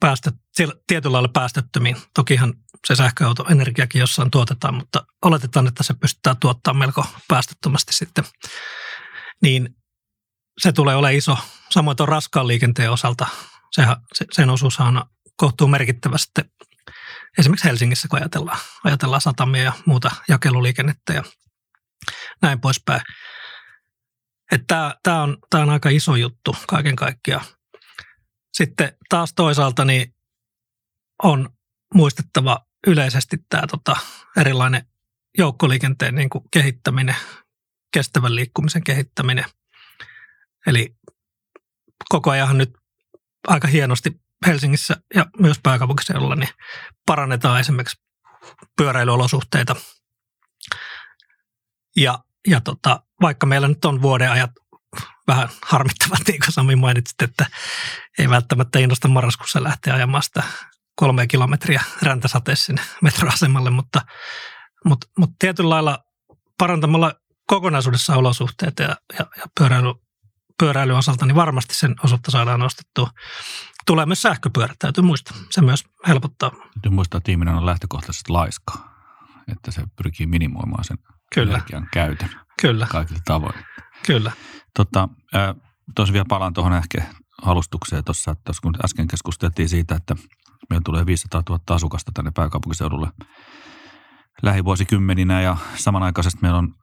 [0.00, 0.32] päästö,
[0.86, 1.96] tietyllä lailla päästöttömiin.
[2.14, 2.54] Tokihan
[2.86, 8.24] se sähköautoenergiakin jossain tuotetaan, mutta oletetaan, että se pystytään tuottamaan melko päästöttömästi sitten.
[9.42, 9.76] Niin
[10.58, 11.38] se tulee olemaan iso.
[11.70, 13.26] Samoin tuon raskaan liikenteen osalta,
[13.72, 13.96] sehän,
[14.32, 15.04] sen osuushan on
[15.36, 16.40] kohtuu merkittävästi
[17.38, 21.22] esimerkiksi Helsingissä, kun ajatellaan, ajatellaan satamia ja muuta jakeluliikennettä ja
[22.42, 23.00] näin poispäin.
[24.66, 27.44] Tämä on, tämä on aika iso juttu kaiken kaikkiaan.
[28.52, 30.14] Sitten taas toisaalta niin
[31.22, 31.48] on
[31.94, 33.96] muistettava yleisesti tämä tota,
[34.36, 34.86] erilainen
[35.38, 37.16] joukkoliikenteen niin kuin kehittäminen,
[37.92, 39.44] kestävän liikkumisen kehittäminen.
[40.66, 40.96] Eli
[42.08, 42.70] koko ajan nyt
[43.48, 46.54] aika hienosti Helsingissä ja myös pääkaupunkiseudulla niin
[47.06, 48.02] parannetaan esimerkiksi
[48.76, 49.76] pyöräilyolosuhteita.
[51.96, 54.50] Ja, ja tota, vaikka meillä nyt on vuoden ajat
[55.30, 57.46] vähän harmittavat, niin kuin Sami mainitsit, että
[58.18, 60.42] ei välttämättä innosta marraskuussa lähteä ajamaan sitä
[60.94, 64.02] kolme kilometriä räntäsateessa sinne metroasemalle, mutta,
[64.84, 65.98] mutta, mutta tietyllä lailla
[66.58, 67.14] parantamalla
[67.46, 69.94] kokonaisuudessa olosuhteet ja, ja, ja pyöräily,
[70.58, 73.10] pyöräilyn osalta, niin varmasti sen osuutta saadaan nostettua
[73.86, 75.36] Tulee myös sähköpyörät, täytyy muistaa.
[75.50, 76.50] Se myös helpottaa.
[76.50, 78.72] Täytyy muistaa, että ihminen on lähtökohtaisesti laiska,
[79.52, 80.98] että se pyrkii minimoimaan sen
[81.34, 81.54] Kyllä.
[81.54, 82.30] energian käytön
[82.62, 82.86] Kyllä.
[82.90, 83.54] kaikilla tavoin.
[84.06, 84.32] Kyllä.
[84.76, 85.08] Tota,
[85.94, 87.02] tosi vielä palaan tuohon ehkä
[87.42, 90.14] alustukseen tuossa, että kun äsken keskusteltiin siitä, että
[90.70, 93.08] meillä tulee 500 000 asukasta tänne pääkaupunkiseudulle
[94.42, 96.74] lähivuosikymmeninä ja samanaikaisesti meillä on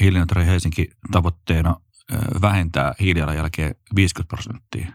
[0.00, 1.76] hiilineutraali Helsinki tavoitteena
[2.12, 4.92] äh, vähentää hiilijalanjälkeen 50 prosenttia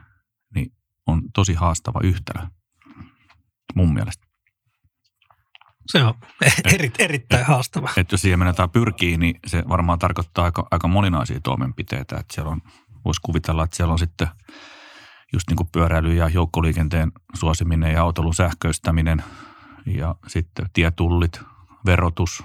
[1.07, 2.47] on tosi haastava yhtälö
[3.75, 4.22] mun mielestä.
[5.85, 6.13] Se on
[6.73, 7.89] eri, erittäin et, haastava.
[7.97, 12.17] Että jos siihen mennään pyrkii, niin se varmaan tarkoittaa aika, aika moninaisia toimenpiteitä.
[12.17, 12.61] Että siellä on,
[13.05, 14.27] voisi kuvitella, että siellä on sitten
[15.33, 19.23] just niin kuin pyöräily ja joukkoliikenteen suosiminen ja autolun sähköistäminen
[19.85, 21.41] ja sitten tietullit,
[21.85, 22.43] verotus,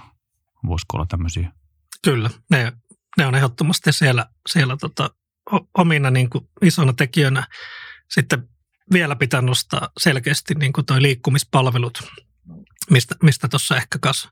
[0.65, 1.51] voisiko olla tämmöisiä?
[2.03, 2.73] Kyllä, ne,
[3.17, 5.09] ne on ehdottomasti siellä, siellä tota,
[5.77, 7.47] omina niin kuin isona tekijänä
[8.09, 8.49] sitten
[8.93, 12.03] vielä pitää nostaa selkeästi niin kuin toi liikkumispalvelut,
[12.89, 14.29] mistä, mistä tuossa ehkä kas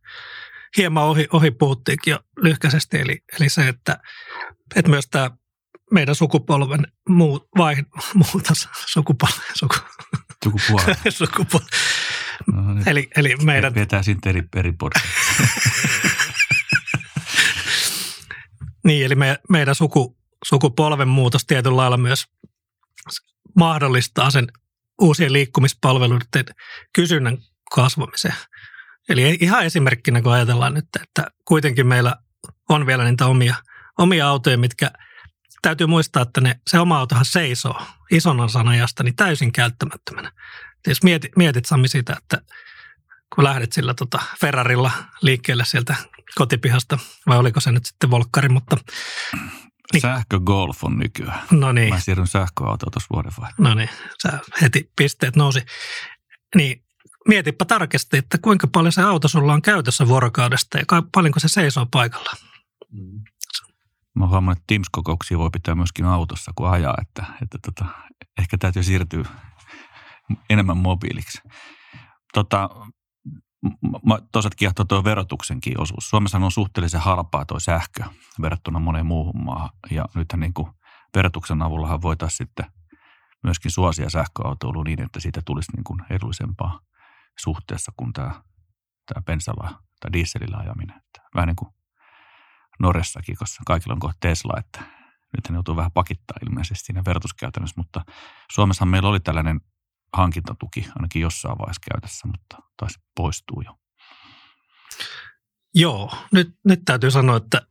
[0.78, 2.98] hieman ohi, ohi puhuttiinkin jo lyhkäisesti.
[2.98, 4.00] Eli, eli se, että,
[4.76, 5.32] että myös tämä
[5.92, 7.76] meidän sukupolven muu, vai,
[8.34, 9.76] muutos, sukupolven, suku,
[10.44, 10.84] sukupuoli.
[11.10, 11.66] sukupuoli.
[12.54, 12.90] No, niin.
[12.90, 13.76] eli, eli meidän...
[13.76, 14.74] Vetää sitten eri, eri
[18.86, 22.26] niin, eli me, meidän suku, sukupolven muutos tietyllä lailla myös
[23.56, 24.48] mahdollistaa sen
[25.02, 26.46] uusien liikkumispalveluiden
[26.94, 27.38] kysynnän
[27.72, 28.34] kasvamisen.
[29.10, 32.16] Eli ihan esimerkkinä, kun ajatellaan nyt, että kuitenkin meillä
[32.70, 33.56] on vielä niitä omia,
[33.98, 34.92] omia autoja, mitkä
[35.62, 40.32] täytyy muistaa, että ne, se oma autohan seisoo ison osan ajasta niin täysin käyttämättömänä.
[40.88, 42.42] Jos mietit, mietit Sami sitä, että
[43.36, 44.92] kun lähdet sillä tota Ferrarilla
[45.22, 45.96] liikkeelle sieltä
[46.36, 48.78] kotipihasta, vai oliko se nyt sitten Volkkari, mutta
[49.94, 50.02] niin.
[50.02, 51.40] Sähkögolf on nykyään.
[51.52, 51.94] No niin.
[51.94, 53.64] Mä siirryn sähköautoon tuossa vuodenvaihteen.
[53.70, 53.90] No niin,
[54.22, 55.66] sä heti pisteet nousi.
[56.56, 56.84] Niin
[57.28, 61.86] mietipä tarkasti, että kuinka paljon se auto sulla on käytössä vuorokaudesta ja paljonko se seisoo
[61.92, 62.32] paikalla.
[64.16, 67.86] Mä huomaan, että Teams-kokouksia voi pitää myöskin autossa, kun ajaa, että, että tota,
[68.38, 69.24] ehkä täytyy siirtyä
[70.50, 71.42] enemmän mobiiliksi.
[72.34, 72.70] Tota,
[74.32, 76.10] toisaalta kiehtoo tuo verotuksenkin osuus.
[76.10, 78.04] Suomessa on suhteellisen halpaa tuo sähkö
[78.42, 79.70] verrattuna moneen muuhun maahan.
[79.92, 80.68] Ja nythän niin kuin
[81.16, 82.66] verotuksen avullahan voitaisiin sitten
[83.44, 86.80] myöskin suosia sähköautoilua niin, että siitä tulisi niin kuin edullisempaa
[87.40, 88.32] suhteessa kuin tämä,
[89.06, 90.98] tämä bensalla tai dieselillä ajaminen.
[90.98, 91.74] Että vähän niin kuin
[92.80, 94.80] Noressakin, koska kaikilla on kohta Tesla, että
[95.38, 98.06] nyt ne joutuu vähän pakittaa ilmeisesti siinä verotuskäytännössä, mutta
[98.52, 99.62] Suomessahan meillä oli tällainen
[100.14, 103.78] hankintatuki ainakin jossain vaiheessa käytössä, mutta taisi poistuu jo.
[105.74, 107.68] Joo, nyt, nyt täytyy sanoa, että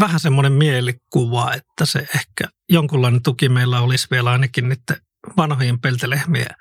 [0.00, 4.82] vähän semmoinen mielikuva, että se ehkä jonkunlainen tuki meillä olisi vielä ainakin nyt
[5.36, 6.56] vanhojen peltelehmien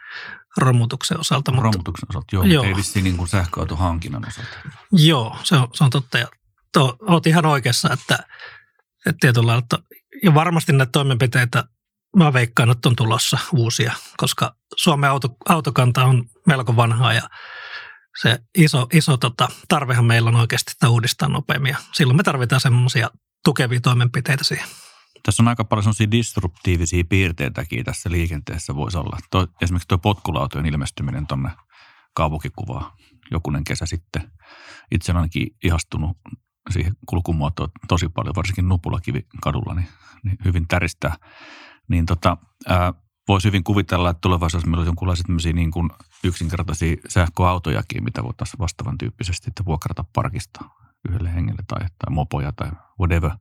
[0.58, 1.52] romutuksen osalta.
[1.52, 2.64] Mutta, romutuksen osalta, joo, joo.
[2.64, 4.58] ei vissiin niin kuin sähköautohankinnan osalta.
[4.92, 6.18] Joo, se on, se on totta.
[6.18, 6.28] Ja
[6.74, 8.20] to, olet ihan oikeassa, että,
[9.06, 9.80] että tietyllä lailla, että,
[10.24, 11.64] ja varmasti näitä toimenpiteitä
[12.16, 17.30] mä veikkaan, että on tulossa uusia, koska Suomen auto, autokanta on melko vanhaa ja
[18.22, 22.62] se iso, iso tota, tarvehan meillä on oikeasti sitä uudistaa nopeammin ja silloin me tarvitaan
[22.62, 23.10] semmoisia
[23.44, 24.68] tukevia toimenpiteitä siihen.
[25.26, 29.18] Tässä on aika paljon sellaisia disruptiivisia piirteitäkin tässä liikenteessä voisi olla.
[29.32, 31.50] Toi, esimerkiksi tuo potkulautojen ilmestyminen tuonne
[32.14, 32.92] kaupunkikuvaan
[33.32, 34.32] jokunen kesä sitten.
[34.92, 36.18] Itse olen ainakin ihastunut
[36.70, 39.88] siihen kulkumuotoon tosi paljon, varsinkin Nupulakivi kadulla, niin,
[40.24, 41.16] niin hyvin täristää
[41.88, 42.94] niin tota, ää,
[43.28, 45.90] voisi hyvin kuvitella, että tulevaisuudessa meillä olisi jonkinlaisia niin kuin
[46.24, 50.66] yksinkertaisia sähköautojakin, mitä voitaisiin vastaavan tyyppisesti että vuokrata parkista
[51.10, 53.32] yhdelle hengelle tai, tai mopoja tai whatever.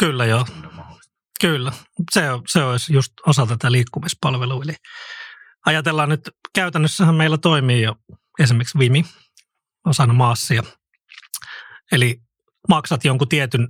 [0.00, 0.46] Kyllä joo.
[1.40, 1.72] Kyllä.
[2.12, 4.62] Se, on, se olisi just osa tätä liikkumispalvelua.
[4.64, 4.74] Eli
[5.66, 7.96] ajatellaan nyt, käytännössähän meillä toimii jo
[8.38, 9.04] esimerkiksi Vimi
[9.86, 10.62] osana maassia.
[11.92, 12.20] Eli
[12.68, 13.68] maksat jonkun tietyn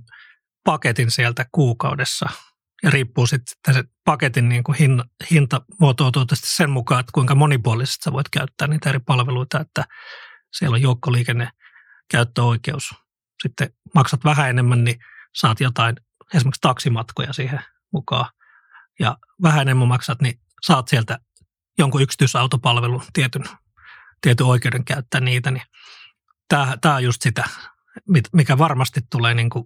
[0.63, 2.29] paketin sieltä kuukaudessa–
[2.83, 8.03] ja riippuu sitten se paketin niin kuin hinta, hinta muotoutuu sen mukaan, että kuinka monipuolisesti
[8.03, 9.85] sä voit käyttää niitä eri palveluita, että
[10.53, 11.49] siellä on joukkoliikenne
[12.11, 12.93] käyttöoikeus.
[13.43, 14.99] Sitten maksat vähän enemmän, niin
[15.35, 15.95] saat jotain,
[16.33, 17.61] esimerkiksi taksimatkoja siihen
[17.93, 18.25] mukaan.
[18.99, 21.19] Ja vähän enemmän maksat, niin saat sieltä
[21.77, 23.43] jonkun yksityisautopalvelun tietyn,
[24.21, 25.51] tietyn oikeuden käyttää niitä.
[25.51, 25.63] Niin
[26.47, 27.43] tämä, tämä on just sitä,
[28.33, 29.65] mikä varmasti tulee niin kuin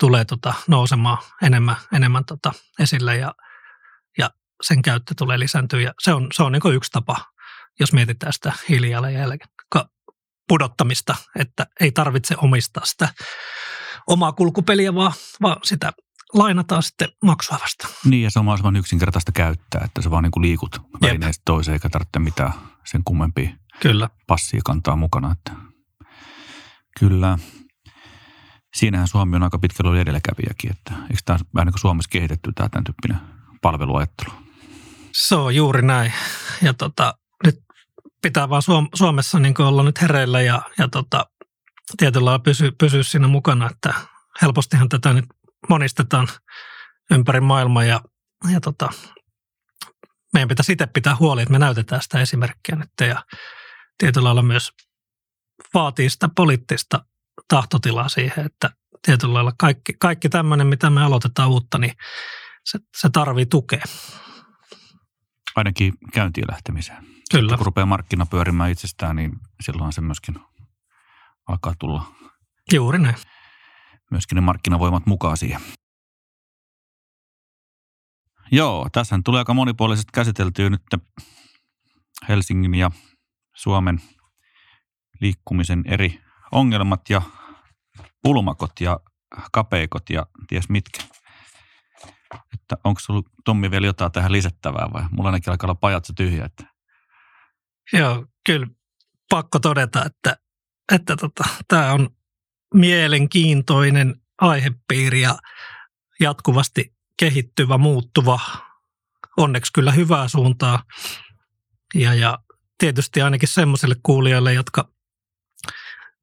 [0.00, 3.34] tulee tota nousemaan enemmän, enemmän tota esille ja,
[4.18, 4.30] ja
[4.62, 5.80] sen käyttö tulee lisääntyä.
[5.80, 7.24] Ja se on, se on niin yksi tapa,
[7.80, 9.48] jos mietitään sitä hiilijalanjälkeen
[10.48, 13.08] pudottamista, että ei tarvitse omistaa sitä
[14.06, 15.92] omaa kulkupeliä, vaan, vaan sitä
[16.34, 17.88] lainataan sitten maksua vasta.
[18.04, 21.72] Niin, ja se on mahdollisimman yksinkertaista käyttää, että se vaan niin kuin liikut välineestä toiseen,
[21.72, 22.52] eikä tarvitse mitään
[22.84, 23.50] sen kummempia
[23.80, 24.10] Kyllä.
[24.26, 25.32] passia kantaa mukana.
[25.32, 25.52] Että
[27.00, 27.38] kyllä
[28.76, 32.52] siinähän Suomi on aika pitkällä ollut edelläkävijäkin, että eikö tämä vähän niin kuin Suomessa kehitetty
[32.54, 33.20] tämä tämän tyyppinen
[33.62, 34.30] palveluajattelu?
[35.12, 36.12] Se on juuri näin.
[36.62, 37.60] Ja tota, nyt
[38.22, 38.62] pitää vaan
[38.94, 41.26] Suomessa niin olla nyt hereillä ja, ja tota,
[41.96, 43.94] tietyllä lailla pysyä, pysyä siinä mukana, että
[44.42, 45.24] helpostihan tätä nyt
[45.68, 46.28] monistetaan
[47.10, 48.00] ympäri maailmaa ja,
[48.52, 48.88] ja tota,
[50.32, 53.24] meidän pitäisi itse pitää huoli, että me näytetään sitä esimerkkiä nyt ja
[53.98, 54.72] tietyllä lailla myös
[55.74, 57.04] vaatii sitä poliittista
[57.48, 58.70] tahtotilaa siihen, että
[59.02, 61.92] tietyllä lailla kaikki, kaikki tämmöinen, mitä me aloitetaan uutta, niin
[62.64, 63.84] se, se tarvii tukea.
[65.56, 67.04] Ainakin käyntiin lähtemiseen.
[67.04, 67.42] Kyllä.
[67.42, 70.38] Sitten kun rupeaa markkina pyörimään itsestään, niin silloin se myöskin
[71.48, 72.04] alkaa tulla.
[72.72, 73.16] Juuri näin.
[74.10, 75.60] Myöskin ne markkinavoimat mukaan siihen.
[78.52, 80.82] Joo, tässä tulee aika monipuolisesti käsiteltyä nyt
[82.28, 82.90] Helsingin ja
[83.54, 84.00] Suomen
[85.20, 86.20] liikkumisen eri
[86.52, 87.22] ongelmat ja
[88.22, 89.00] pulmakot ja
[89.52, 91.04] kapeikot ja ties mitkä.
[92.34, 95.04] Että onko sulla Tommi vielä jotain tähän lisättävää vai?
[95.10, 96.44] Mulla ainakin alkaa olla pajatso tyhjä.
[96.44, 96.64] Että...
[97.92, 98.66] Joo, kyllä
[99.30, 100.36] pakko todeta, että,
[100.92, 102.10] että tota, tämä on
[102.74, 105.38] mielenkiintoinen aihepiiri ja
[106.20, 108.40] jatkuvasti kehittyvä, muuttuva,
[109.36, 110.84] onneksi kyllä hyvää suuntaa.
[111.94, 112.38] Ja, ja
[112.78, 114.88] tietysti ainakin semmoisille kuulijoille, jotka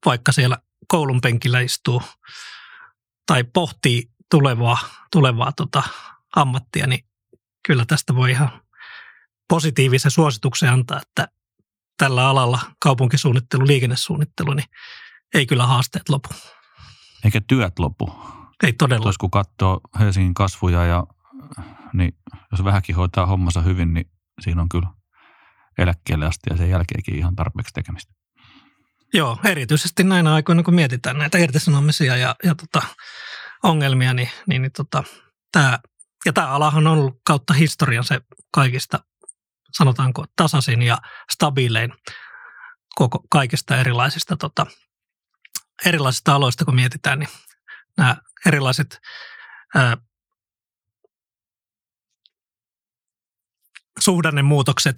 [0.06, 0.58] vaikka siellä
[0.88, 2.02] koulun penkillä istuu
[3.26, 4.78] tai pohtii tulevaa,
[5.12, 5.82] tulevaa tota
[6.36, 7.04] ammattia, niin
[7.66, 8.62] kyllä tästä voi ihan
[9.48, 11.28] positiivisen suosituksen antaa, että
[12.02, 14.66] tällä alalla kaupunkisuunnittelu, liikennesuunnittelu, niin
[15.34, 16.28] ei kyllä haasteet lopu.
[17.24, 18.12] Eikä työt lopu.
[18.62, 19.02] Ei todella.
[19.02, 21.06] Tuossa kun katsoo Helsingin kasvuja, ja,
[21.92, 22.16] niin
[22.52, 24.88] jos vähänkin hoitaa hommansa hyvin, niin siinä on kyllä
[25.78, 28.12] eläkkeelle asti ja sen jälkeenkin ihan tarpeeksi tekemistä.
[29.14, 32.86] Joo, erityisesti näinä aikoina, kun mietitään näitä irtisanomisia ja, ja tota,
[33.62, 35.04] ongelmia, niin, niin, niin tota,
[35.52, 35.78] tämä,
[36.26, 38.20] ja tämä alahan on ollut kautta historian se
[38.54, 39.04] kaikista,
[39.72, 40.98] sanotaanko, tasaisin ja
[41.32, 41.92] stabiilein
[42.94, 44.66] koko, kaikista erilaisista, tota,
[45.86, 47.28] erilaisista aloista, kun mietitään, niin
[47.96, 48.16] nämä
[48.46, 49.00] erilaiset
[49.74, 49.96] ää,
[53.98, 54.96] suhdannemuutokset,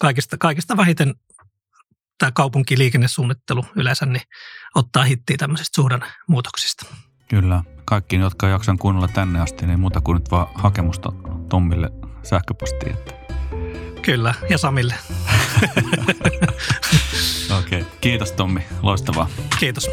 [0.00, 1.14] kaikista, kaikista vähiten
[2.18, 4.22] tämä kaupunkiliikennesuunnittelu yleensä niin
[4.74, 6.86] ottaa hittiä tämmöisistä suhdannemuutoksista.
[7.28, 7.62] Kyllä.
[7.84, 11.12] Kaikki, jotka jaksan kuunnella tänne asti, niin muuta kuin nyt vaan hakemusta
[11.48, 11.90] Tommille
[12.22, 12.92] sähköpostiin.
[12.92, 13.23] Että.
[14.04, 14.94] Kyllä, ja Samille.
[17.58, 17.80] Okei.
[17.80, 17.84] Okay.
[18.00, 18.60] Kiitos Tommi.
[18.82, 19.28] Loistavaa.
[19.60, 19.90] Kiitos.